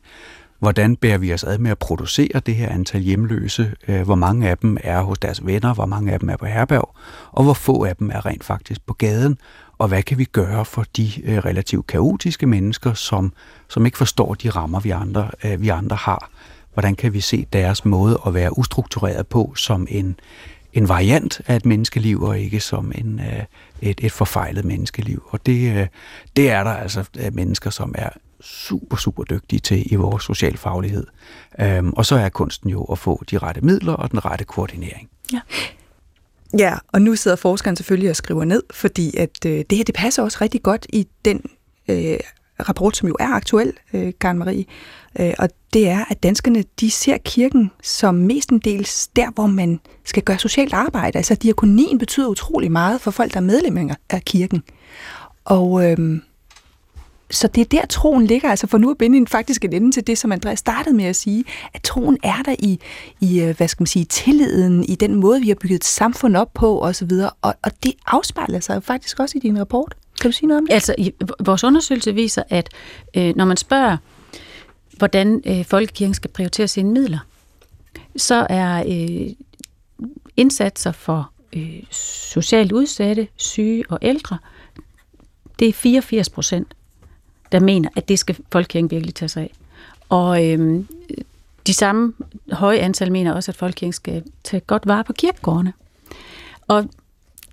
[0.61, 4.49] hvordan bærer vi os ad med at producere det her antal hjemløse, øh, hvor mange
[4.49, 6.95] af dem er hos deres venner, hvor mange af dem er på herberg,
[7.31, 9.37] og hvor få af dem er rent faktisk på gaden,
[9.77, 13.33] og hvad kan vi gøre for de øh, relativt kaotiske mennesker, som,
[13.67, 16.29] som ikke forstår de rammer, vi andre, øh, vi andre har.
[16.73, 20.15] Hvordan kan vi se deres måde at være ustruktureret på som en,
[20.73, 23.21] en variant af et menneskeliv, og ikke som en,
[23.81, 25.23] et, et forfejlet menneskeliv.
[25.29, 25.89] Og det,
[26.35, 28.09] det er der altså mennesker, som er
[28.41, 31.07] super, super dygtige til i vores socialfaglighed.
[31.59, 35.09] Øhm, og så er kunsten jo at få de rette midler og den rette koordinering.
[35.33, 35.41] Ja.
[36.57, 39.95] Ja, og nu sidder forskeren selvfølgelig og skriver ned, fordi at øh, det her det
[39.95, 41.41] passer også rigtig godt i den
[41.87, 42.17] øh,
[42.69, 44.65] rapport, som jo er aktuel, øh, Karen Marie,
[45.19, 50.23] øh, og det er, at danskerne de ser kirken som mestendels der, hvor man skal
[50.23, 51.17] gøre socialt arbejde.
[51.17, 54.63] Altså diakonien betyder utrolig meget for folk, der er medlemmer af kirken.
[55.45, 56.21] Og øh,
[57.31, 59.91] så det er der, troen ligger, altså for nu at binde en faktisk en ende
[59.91, 61.43] til det, som Andreas startede med at sige,
[61.73, 62.79] at troen er der i,
[63.21, 66.37] i øh, hvad skal man sige, tilliden, i den måde, vi har bygget et samfund
[66.37, 69.95] op på osv., og, og det afspejler sig jo faktisk også i din rapport.
[70.21, 70.73] Kan du sige noget om det?
[70.73, 70.95] Altså,
[71.39, 72.69] vores undersøgelse viser, at
[73.17, 73.97] øh, når man spørger,
[74.97, 77.19] hvordan øh, folkekirken skal prioritere sine midler,
[78.17, 79.33] så er øh,
[80.37, 84.37] indsatser for øh, socialt udsatte, syge og ældre,
[85.59, 86.75] det er 84 procent
[87.51, 89.53] der mener, at det skal Folkekirken virkelig tage sig af.
[90.09, 90.83] Og øh,
[91.67, 92.13] de samme
[92.51, 95.73] høje antal mener også, at Folkekirken skal tage godt vare på kirkegårdene.
[96.67, 96.89] Og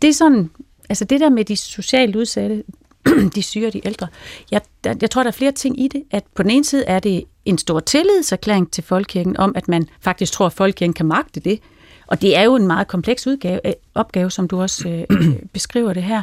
[0.03, 0.51] det er sådan,
[0.89, 2.65] altså det der med de socialt udsatte,
[3.35, 4.07] de syge og de ældre,
[4.51, 6.85] jeg, der, jeg tror, der er flere ting i det, at på den ene side
[6.85, 11.07] er det en stor tillidserklæring til Folkekirken om, at man faktisk tror, at Folkekirken kan
[11.07, 11.61] magte det.
[12.07, 15.37] Og det er jo en meget kompleks udgave, øh, opgave, som du også øh, øh,
[15.53, 16.23] beskriver det her.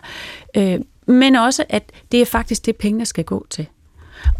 [0.57, 3.67] Øh, men også, at det er faktisk det, pengene skal gå til.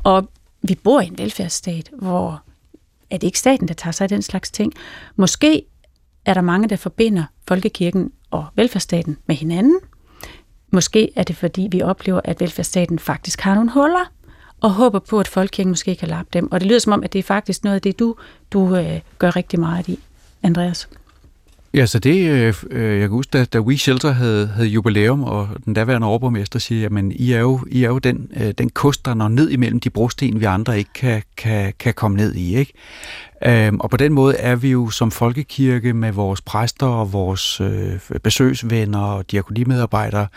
[0.03, 0.29] Og
[0.61, 2.41] vi bor i en velfærdsstat, hvor
[3.09, 4.73] er det ikke staten, der tager sig af den slags ting.
[5.15, 5.65] Måske
[6.25, 9.79] er der mange, der forbinder folkekirken og velfærdsstaten med hinanden.
[10.75, 14.11] Måske er det, fordi vi oplever, at velfærdsstaten faktisk har nogle huller,
[14.61, 16.51] og håber på, at folkekirken måske kan lappe dem.
[16.51, 18.15] Og det lyder som om, at det er faktisk noget af det, du,
[18.51, 19.99] du øh, gør rigtig meget i,
[20.43, 20.89] Andreas.
[21.73, 25.23] Ja, så det, øh, øh jeg kan huske, da, da We Shelter havde, havde jubilæum,
[25.23, 28.69] og den daværende overborgmester siger, jamen, I er jo, I er jo den, øh, den
[28.69, 32.35] kost, der når ned imellem de brosten, vi andre ikke kan, kan, kan komme ned
[32.35, 32.57] i.
[32.57, 32.73] Ikke?
[33.45, 37.61] Øhm, og på den måde er vi jo som folkekirke med vores præster og vores
[37.61, 40.27] øh, besøgsvenner og diakonimedarbejdere,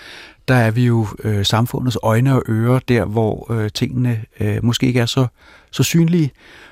[0.49, 4.87] der er vi jo øh, samfundets øjne og ører, der hvor øh, tingene øh, måske
[4.87, 5.27] ikke er så,
[5.71, 6.31] så synlige.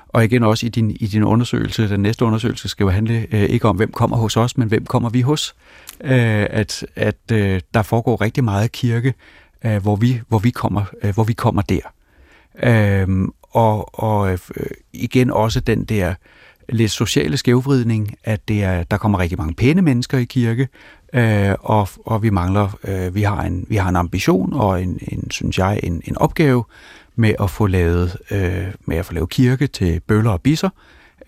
[0.09, 3.43] Og igen også i din, i din undersøgelse, den næste undersøgelse skal jo handle øh,
[3.43, 5.55] ikke om, hvem kommer hos os, men hvem kommer vi hos.
[6.05, 9.15] Øh, at at øh, der foregår rigtig meget kirke,
[9.65, 11.81] øh, hvor, vi, hvor, vi kommer, øh, hvor vi kommer der.
[12.63, 14.39] Øhm, og og øh,
[14.93, 16.15] igen også den der
[16.69, 20.69] lidt sociale skævvridning, at det er, der kommer rigtig mange pæne mennesker i kirke,
[21.13, 24.99] øh, og, og vi mangler, øh, vi, har en, vi har en ambition og en,
[25.09, 26.65] en synes jeg, en, en opgave
[27.17, 30.69] med at få lavet, øh, med at få lavet kirke til bøller og bisser,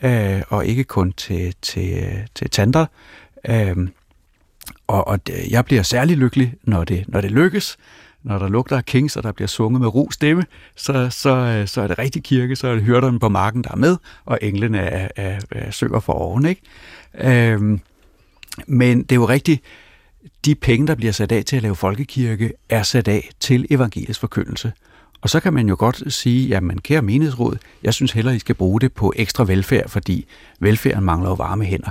[0.03, 2.87] øh, og ikke kun til, til, til tanter.
[3.49, 3.76] Øh,
[4.87, 5.20] og, og
[5.51, 7.76] jeg bliver særlig lykkelig, når det, når det lykkes,
[8.23, 10.45] når der lugter af kings, og der bliver sunget med ro stemme,
[10.77, 13.71] så, så, øh, så er det rigtig kirke, så er det hyrderne på marken, der
[13.71, 16.47] er med, og englene er, er, er synger for oven.
[16.47, 16.62] Ikke?
[17.14, 17.81] Øhm,
[18.66, 19.62] men det er jo rigtigt,
[20.45, 24.21] de penge, der bliver sat af til at lave folkekirke, er sat af til evangelisk
[24.21, 24.73] forkyndelse.
[25.21, 28.55] Og så kan man jo godt sige, jamen kære menighedsråd, jeg synes heller, I skal
[28.55, 30.27] bruge det på ekstra velfærd, fordi
[30.61, 31.91] velfærden mangler jo varme hænder.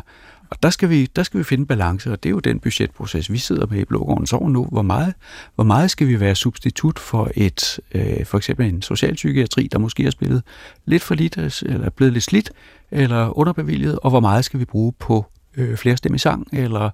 [0.49, 3.31] Og der skal, vi, der skal vi finde balance, og det er jo den budgetproces,
[3.31, 4.67] vi sidder med i Blågårdens år nu.
[4.71, 5.13] Hvor meget,
[5.55, 10.05] hvor meget skal vi være substitut for et, øh, for eksempel en socialpsykiatri, der måske
[10.05, 10.43] er spillet
[10.85, 12.51] lidt for lidt, eller blevet lidt slidt,
[12.91, 15.25] eller underbevilget, og hvor meget skal vi bruge på
[15.57, 16.89] øh, flerstemmig sang, eller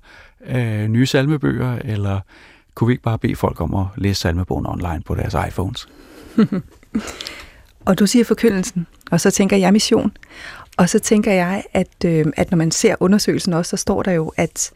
[0.45, 2.19] øh, nye salmebøger, eller
[2.75, 5.87] kunne vi ikke bare bede folk om at læse salmebogen online på deres iPhones?
[7.87, 10.11] og du siger forkyndelsen, og så tænker jeg mission.
[10.78, 14.11] Og så tænker jeg, at, øh, at når man ser undersøgelsen også, så står der
[14.11, 14.71] jo, at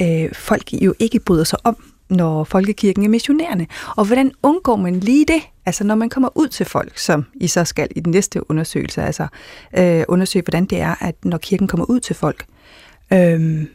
[0.00, 1.76] øh, folk jo ikke bryder sig om,
[2.08, 3.66] når folkekirken er missionerende.
[3.96, 5.42] Og hvordan undgår man lige det?
[5.66, 9.02] Altså når man kommer ud til folk, som I så skal i den næste undersøgelse,
[9.02, 9.26] altså
[9.78, 12.44] øh, undersøge, hvordan det er, at når kirken kommer ud til folk.
[13.12, 13.66] Øh,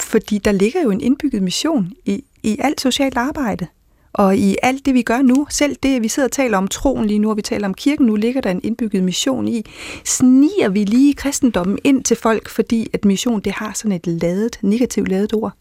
[0.00, 3.66] fordi der ligger jo en indbygget mission i, i alt socialt arbejde.
[4.12, 7.06] Og i alt det, vi gør nu, selv det, vi sidder og taler om troen
[7.06, 9.64] lige nu, og vi taler om kirken nu, ligger der en indbygget mission i.
[10.04, 14.58] Sniger vi lige kristendommen ind til folk, fordi at mission, det har sådan et ladet,
[14.62, 15.52] negativt ladet ord?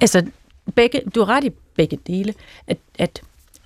[0.00, 0.26] Altså,
[0.74, 2.34] begge, du har ret i begge dele,
[2.66, 3.22] at, at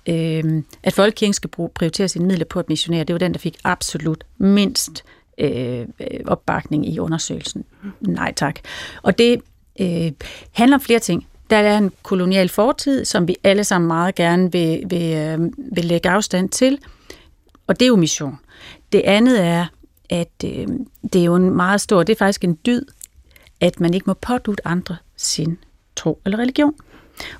[0.09, 3.39] øh, at folkekirken skal bruge, prioritere sine midler på at missionere, det var den, der
[3.39, 5.03] fik absolut mindst
[5.37, 5.85] øh,
[6.25, 7.65] opbakning i undersøgelsen.
[8.01, 8.59] Nej tak.
[9.03, 9.41] Og det
[9.79, 10.11] øh,
[10.51, 11.27] handler om flere ting.
[11.51, 15.39] Der er en kolonial fortid, som vi alle sammen meget gerne vil, vil, øh,
[15.75, 16.79] vil lægge afstand til,
[17.67, 18.39] og det er jo mission.
[18.91, 19.65] Det andet er,
[20.09, 20.67] at øh,
[21.13, 22.85] det er jo en meget stor, det er faktisk en dyd,
[23.59, 25.57] at man ikke må pådute andre sin
[25.95, 26.73] tro eller religion.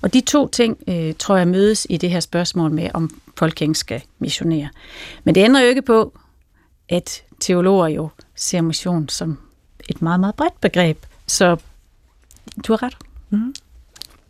[0.02, 3.76] Og de to ting, øh, tror jeg, mødes i det her spørgsmål med, om folkekirken
[3.76, 4.70] skal missionere.
[5.24, 6.14] Men det ændrer jo ikke på,
[6.90, 9.38] at teologer jo ser mission som
[9.90, 11.06] et meget, meget bredt begreb.
[11.28, 11.58] Så
[12.68, 12.98] du har ret.
[13.30, 13.54] Mm.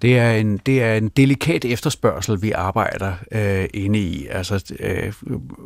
[0.01, 4.27] Det er en, det er en delikat efterspørgsel, vi arbejder øh, inde i.
[4.29, 5.13] Altså, øh,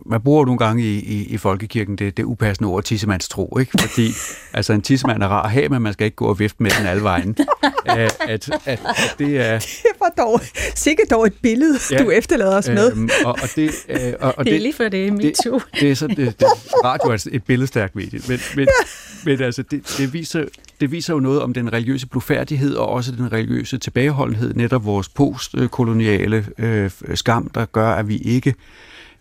[0.06, 3.72] man bruger nogle gange i, i, i folkekirken det, det upassende ord tissemands tro, ikke?
[3.80, 4.08] Fordi
[4.54, 6.72] altså, en tissemand er rar at have, men man skal ikke gå og vifte med
[6.80, 7.38] den alle vejen.
[7.86, 9.60] at, at, at, at det er...
[9.86, 10.42] Det var dog
[10.76, 12.92] sikkert dog et billede, ja, du efterlader os med.
[12.92, 15.92] Øhm, og, og det, øh, og, og det, er lige for det, mit det, det,
[15.92, 16.48] er så, det, det,
[16.84, 18.86] radio er et billedstærkt medie, men, men, ja.
[19.26, 20.46] men altså, det, det, viser,
[20.82, 24.25] det viser jo noget om den religiøse blufærdighed og også den religiøse tilbageholdenhed,
[24.56, 28.54] netop vores postkoloniale øh, skam, der gør, at vi ikke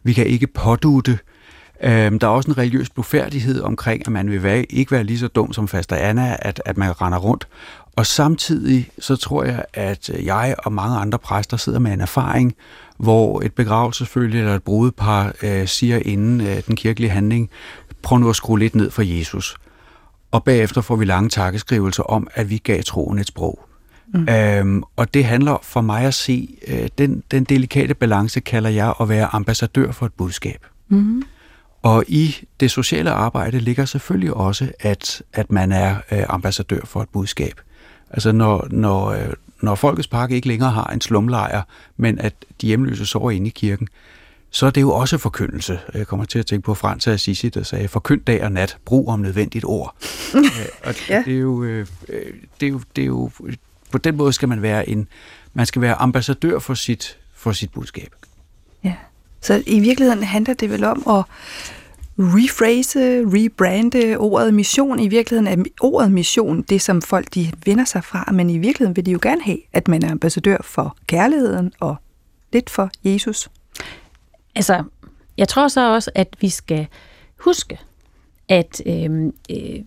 [0.02, 1.18] vi kan ikke pådute.
[1.82, 5.18] Øhm, der er også en religiøs blufærdighed omkring, at man vil være, ikke være lige
[5.18, 7.48] så dum som faster Anna, at, at man render rundt.
[7.96, 12.54] Og samtidig så tror jeg, at jeg og mange andre præster sidder med en erfaring,
[12.96, 17.50] hvor et begravelsesfølge eller et brudepar øh, siger inden øh, den kirkelige handling,
[18.02, 19.56] prøv nu at skrue lidt ned for Jesus
[20.34, 23.58] og bagefter får vi lange takkeskrivelser om, at vi gav troen et sprog.
[24.14, 24.28] Mm.
[24.28, 28.94] Øhm, og det handler for mig at se, øh, den, den delikate balance kalder jeg
[29.00, 30.66] at være ambassadør for et budskab.
[30.88, 31.22] Mm.
[31.82, 37.02] Og i det sociale arbejde ligger selvfølgelig også, at, at man er øh, ambassadør for
[37.02, 37.60] et budskab.
[38.10, 41.62] Altså når, når, øh, når Folkets Park ikke længere har en slumlejr,
[41.96, 43.88] men at de hjemløse sover inde i kirken,
[44.50, 45.80] så er det jo også forkyndelse.
[45.94, 49.08] Jeg kommer til at tænke på Frans Assisi, der sagde, forkynd dag og nat, brug
[49.08, 49.96] om nødvendigt ord.
[50.34, 50.40] Øh,
[50.84, 51.22] og ja.
[51.26, 51.86] det, er jo, øh,
[52.60, 53.30] det, er jo, det er jo,
[53.94, 55.08] på den måde skal man være en,
[55.52, 58.14] man skal være ambassadør for sit, for sit budskab.
[58.84, 58.94] Ja,
[59.40, 61.24] så i virkeligheden handler det vel om at
[62.18, 65.00] rephrase, rebrande ordet mission.
[65.00, 68.96] I virkeligheden er ordet mission det, som folk de vender sig fra, men i virkeligheden
[68.96, 71.96] vil de jo gerne have, at man er ambassadør for kærligheden og
[72.52, 73.50] lidt for Jesus.
[74.54, 74.84] Altså,
[75.36, 76.86] jeg tror så også, at vi skal
[77.36, 77.78] huske,
[78.48, 79.80] at øh, øh,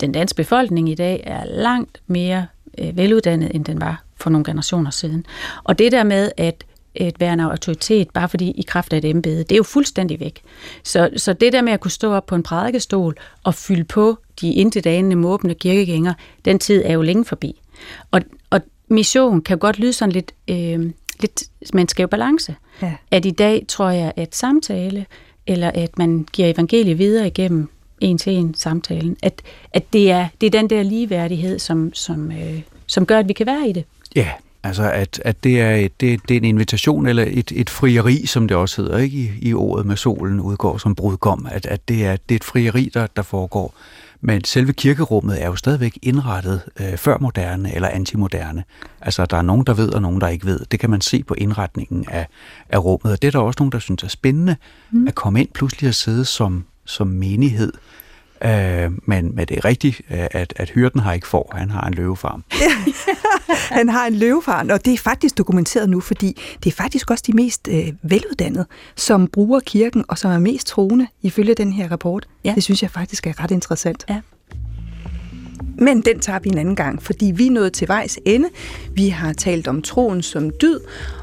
[0.00, 2.46] den danske befolkning i dag er langt mere
[2.78, 5.26] øh, veluddannet, end den var for nogle generationer siden.
[5.64, 6.64] Og det der med, at
[6.94, 10.20] et være en autoritet, bare fordi i kraft af et embede, det er jo fuldstændig
[10.20, 10.42] væk.
[10.82, 13.14] Så, så det der med at kunne stå op på en prædikestol
[13.44, 16.14] og fylde på de intetanende, måbende kirkegængere,
[16.44, 17.60] den tid er jo længe forbi.
[18.10, 18.20] Og,
[18.50, 21.42] og mission kan godt lyde sådan lidt, øh, lidt
[21.74, 22.56] man skal jo balance.
[22.82, 22.94] Ja.
[23.10, 25.06] At i dag tror jeg, at samtale,
[25.46, 27.68] eller at man giver evangeliet videre igennem
[28.00, 29.42] en til en samtalen, at,
[29.72, 33.32] at det, er, det er den der ligeværdighed, som, som, øh, som gør, at vi
[33.32, 33.84] kan være i det.
[34.16, 34.28] Ja,
[34.62, 38.26] altså at, at det, er et, det, det er en invitation, eller et, et frieri,
[38.26, 39.16] som det også hedder, ikke?
[39.16, 42.44] I, i ordet med solen udgår som brudgom, at, at det, er, det er et
[42.44, 43.74] frieri, der, der foregår.
[44.26, 48.64] Men selve kirkerummet er jo stadigvæk indrettet øh, før moderne eller antimoderne.
[49.00, 50.60] Altså, der er nogen, der ved, og nogen, der ikke ved.
[50.70, 52.26] Det kan man se på indretningen af,
[52.68, 53.12] af rummet.
[53.12, 54.56] Og det er der også nogen, der synes er spændende,
[54.90, 55.08] mm.
[55.08, 57.72] at komme ind pludselig og sidde som, som menighed
[58.44, 61.86] Øh, men, men det er rigtigt, øh, at, at hyrden har ikke får, han har
[61.86, 62.44] en løvefarm.
[63.78, 67.24] Han har en løvefarm, og det er faktisk dokumenteret nu, fordi det er faktisk også
[67.26, 68.66] de mest øh, veluddannede,
[68.96, 72.28] som bruger kirken, og som er mest troende, ifølge den her rapport.
[72.44, 72.52] Ja.
[72.54, 74.04] Det synes jeg faktisk er ret interessant.
[74.08, 74.20] Ja.
[75.78, 78.48] Men den tager vi en anden gang, fordi vi er nået til vejs ende.
[78.94, 80.78] Vi har talt om troen som dyd,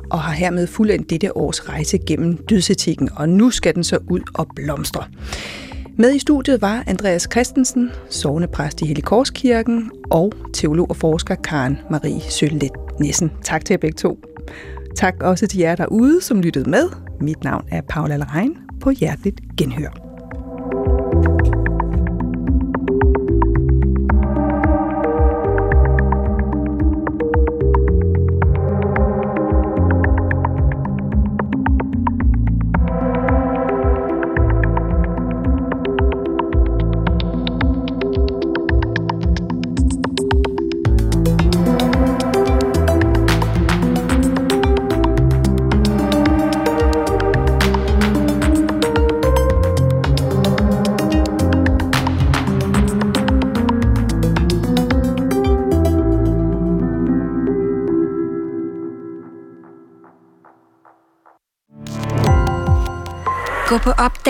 [0.10, 4.22] og har hermed fuldendt dette års rejse gennem dydsetikken, og nu skal den så ud
[4.34, 5.04] og blomstre.
[5.98, 12.22] Med i studiet var Andreas Christensen, sovnepræst i Helikorskirken, og teolog og forsker Karen Marie
[12.22, 13.32] Søllet Nissen.
[13.44, 14.20] Tak til jer begge to.
[14.96, 16.89] Tak også til jer derude, som lyttede med.
[17.22, 18.58] Mit navn er Paula Lerein.
[18.82, 20.12] På hjerteligt genhør.
[21.22, 21.70] thank you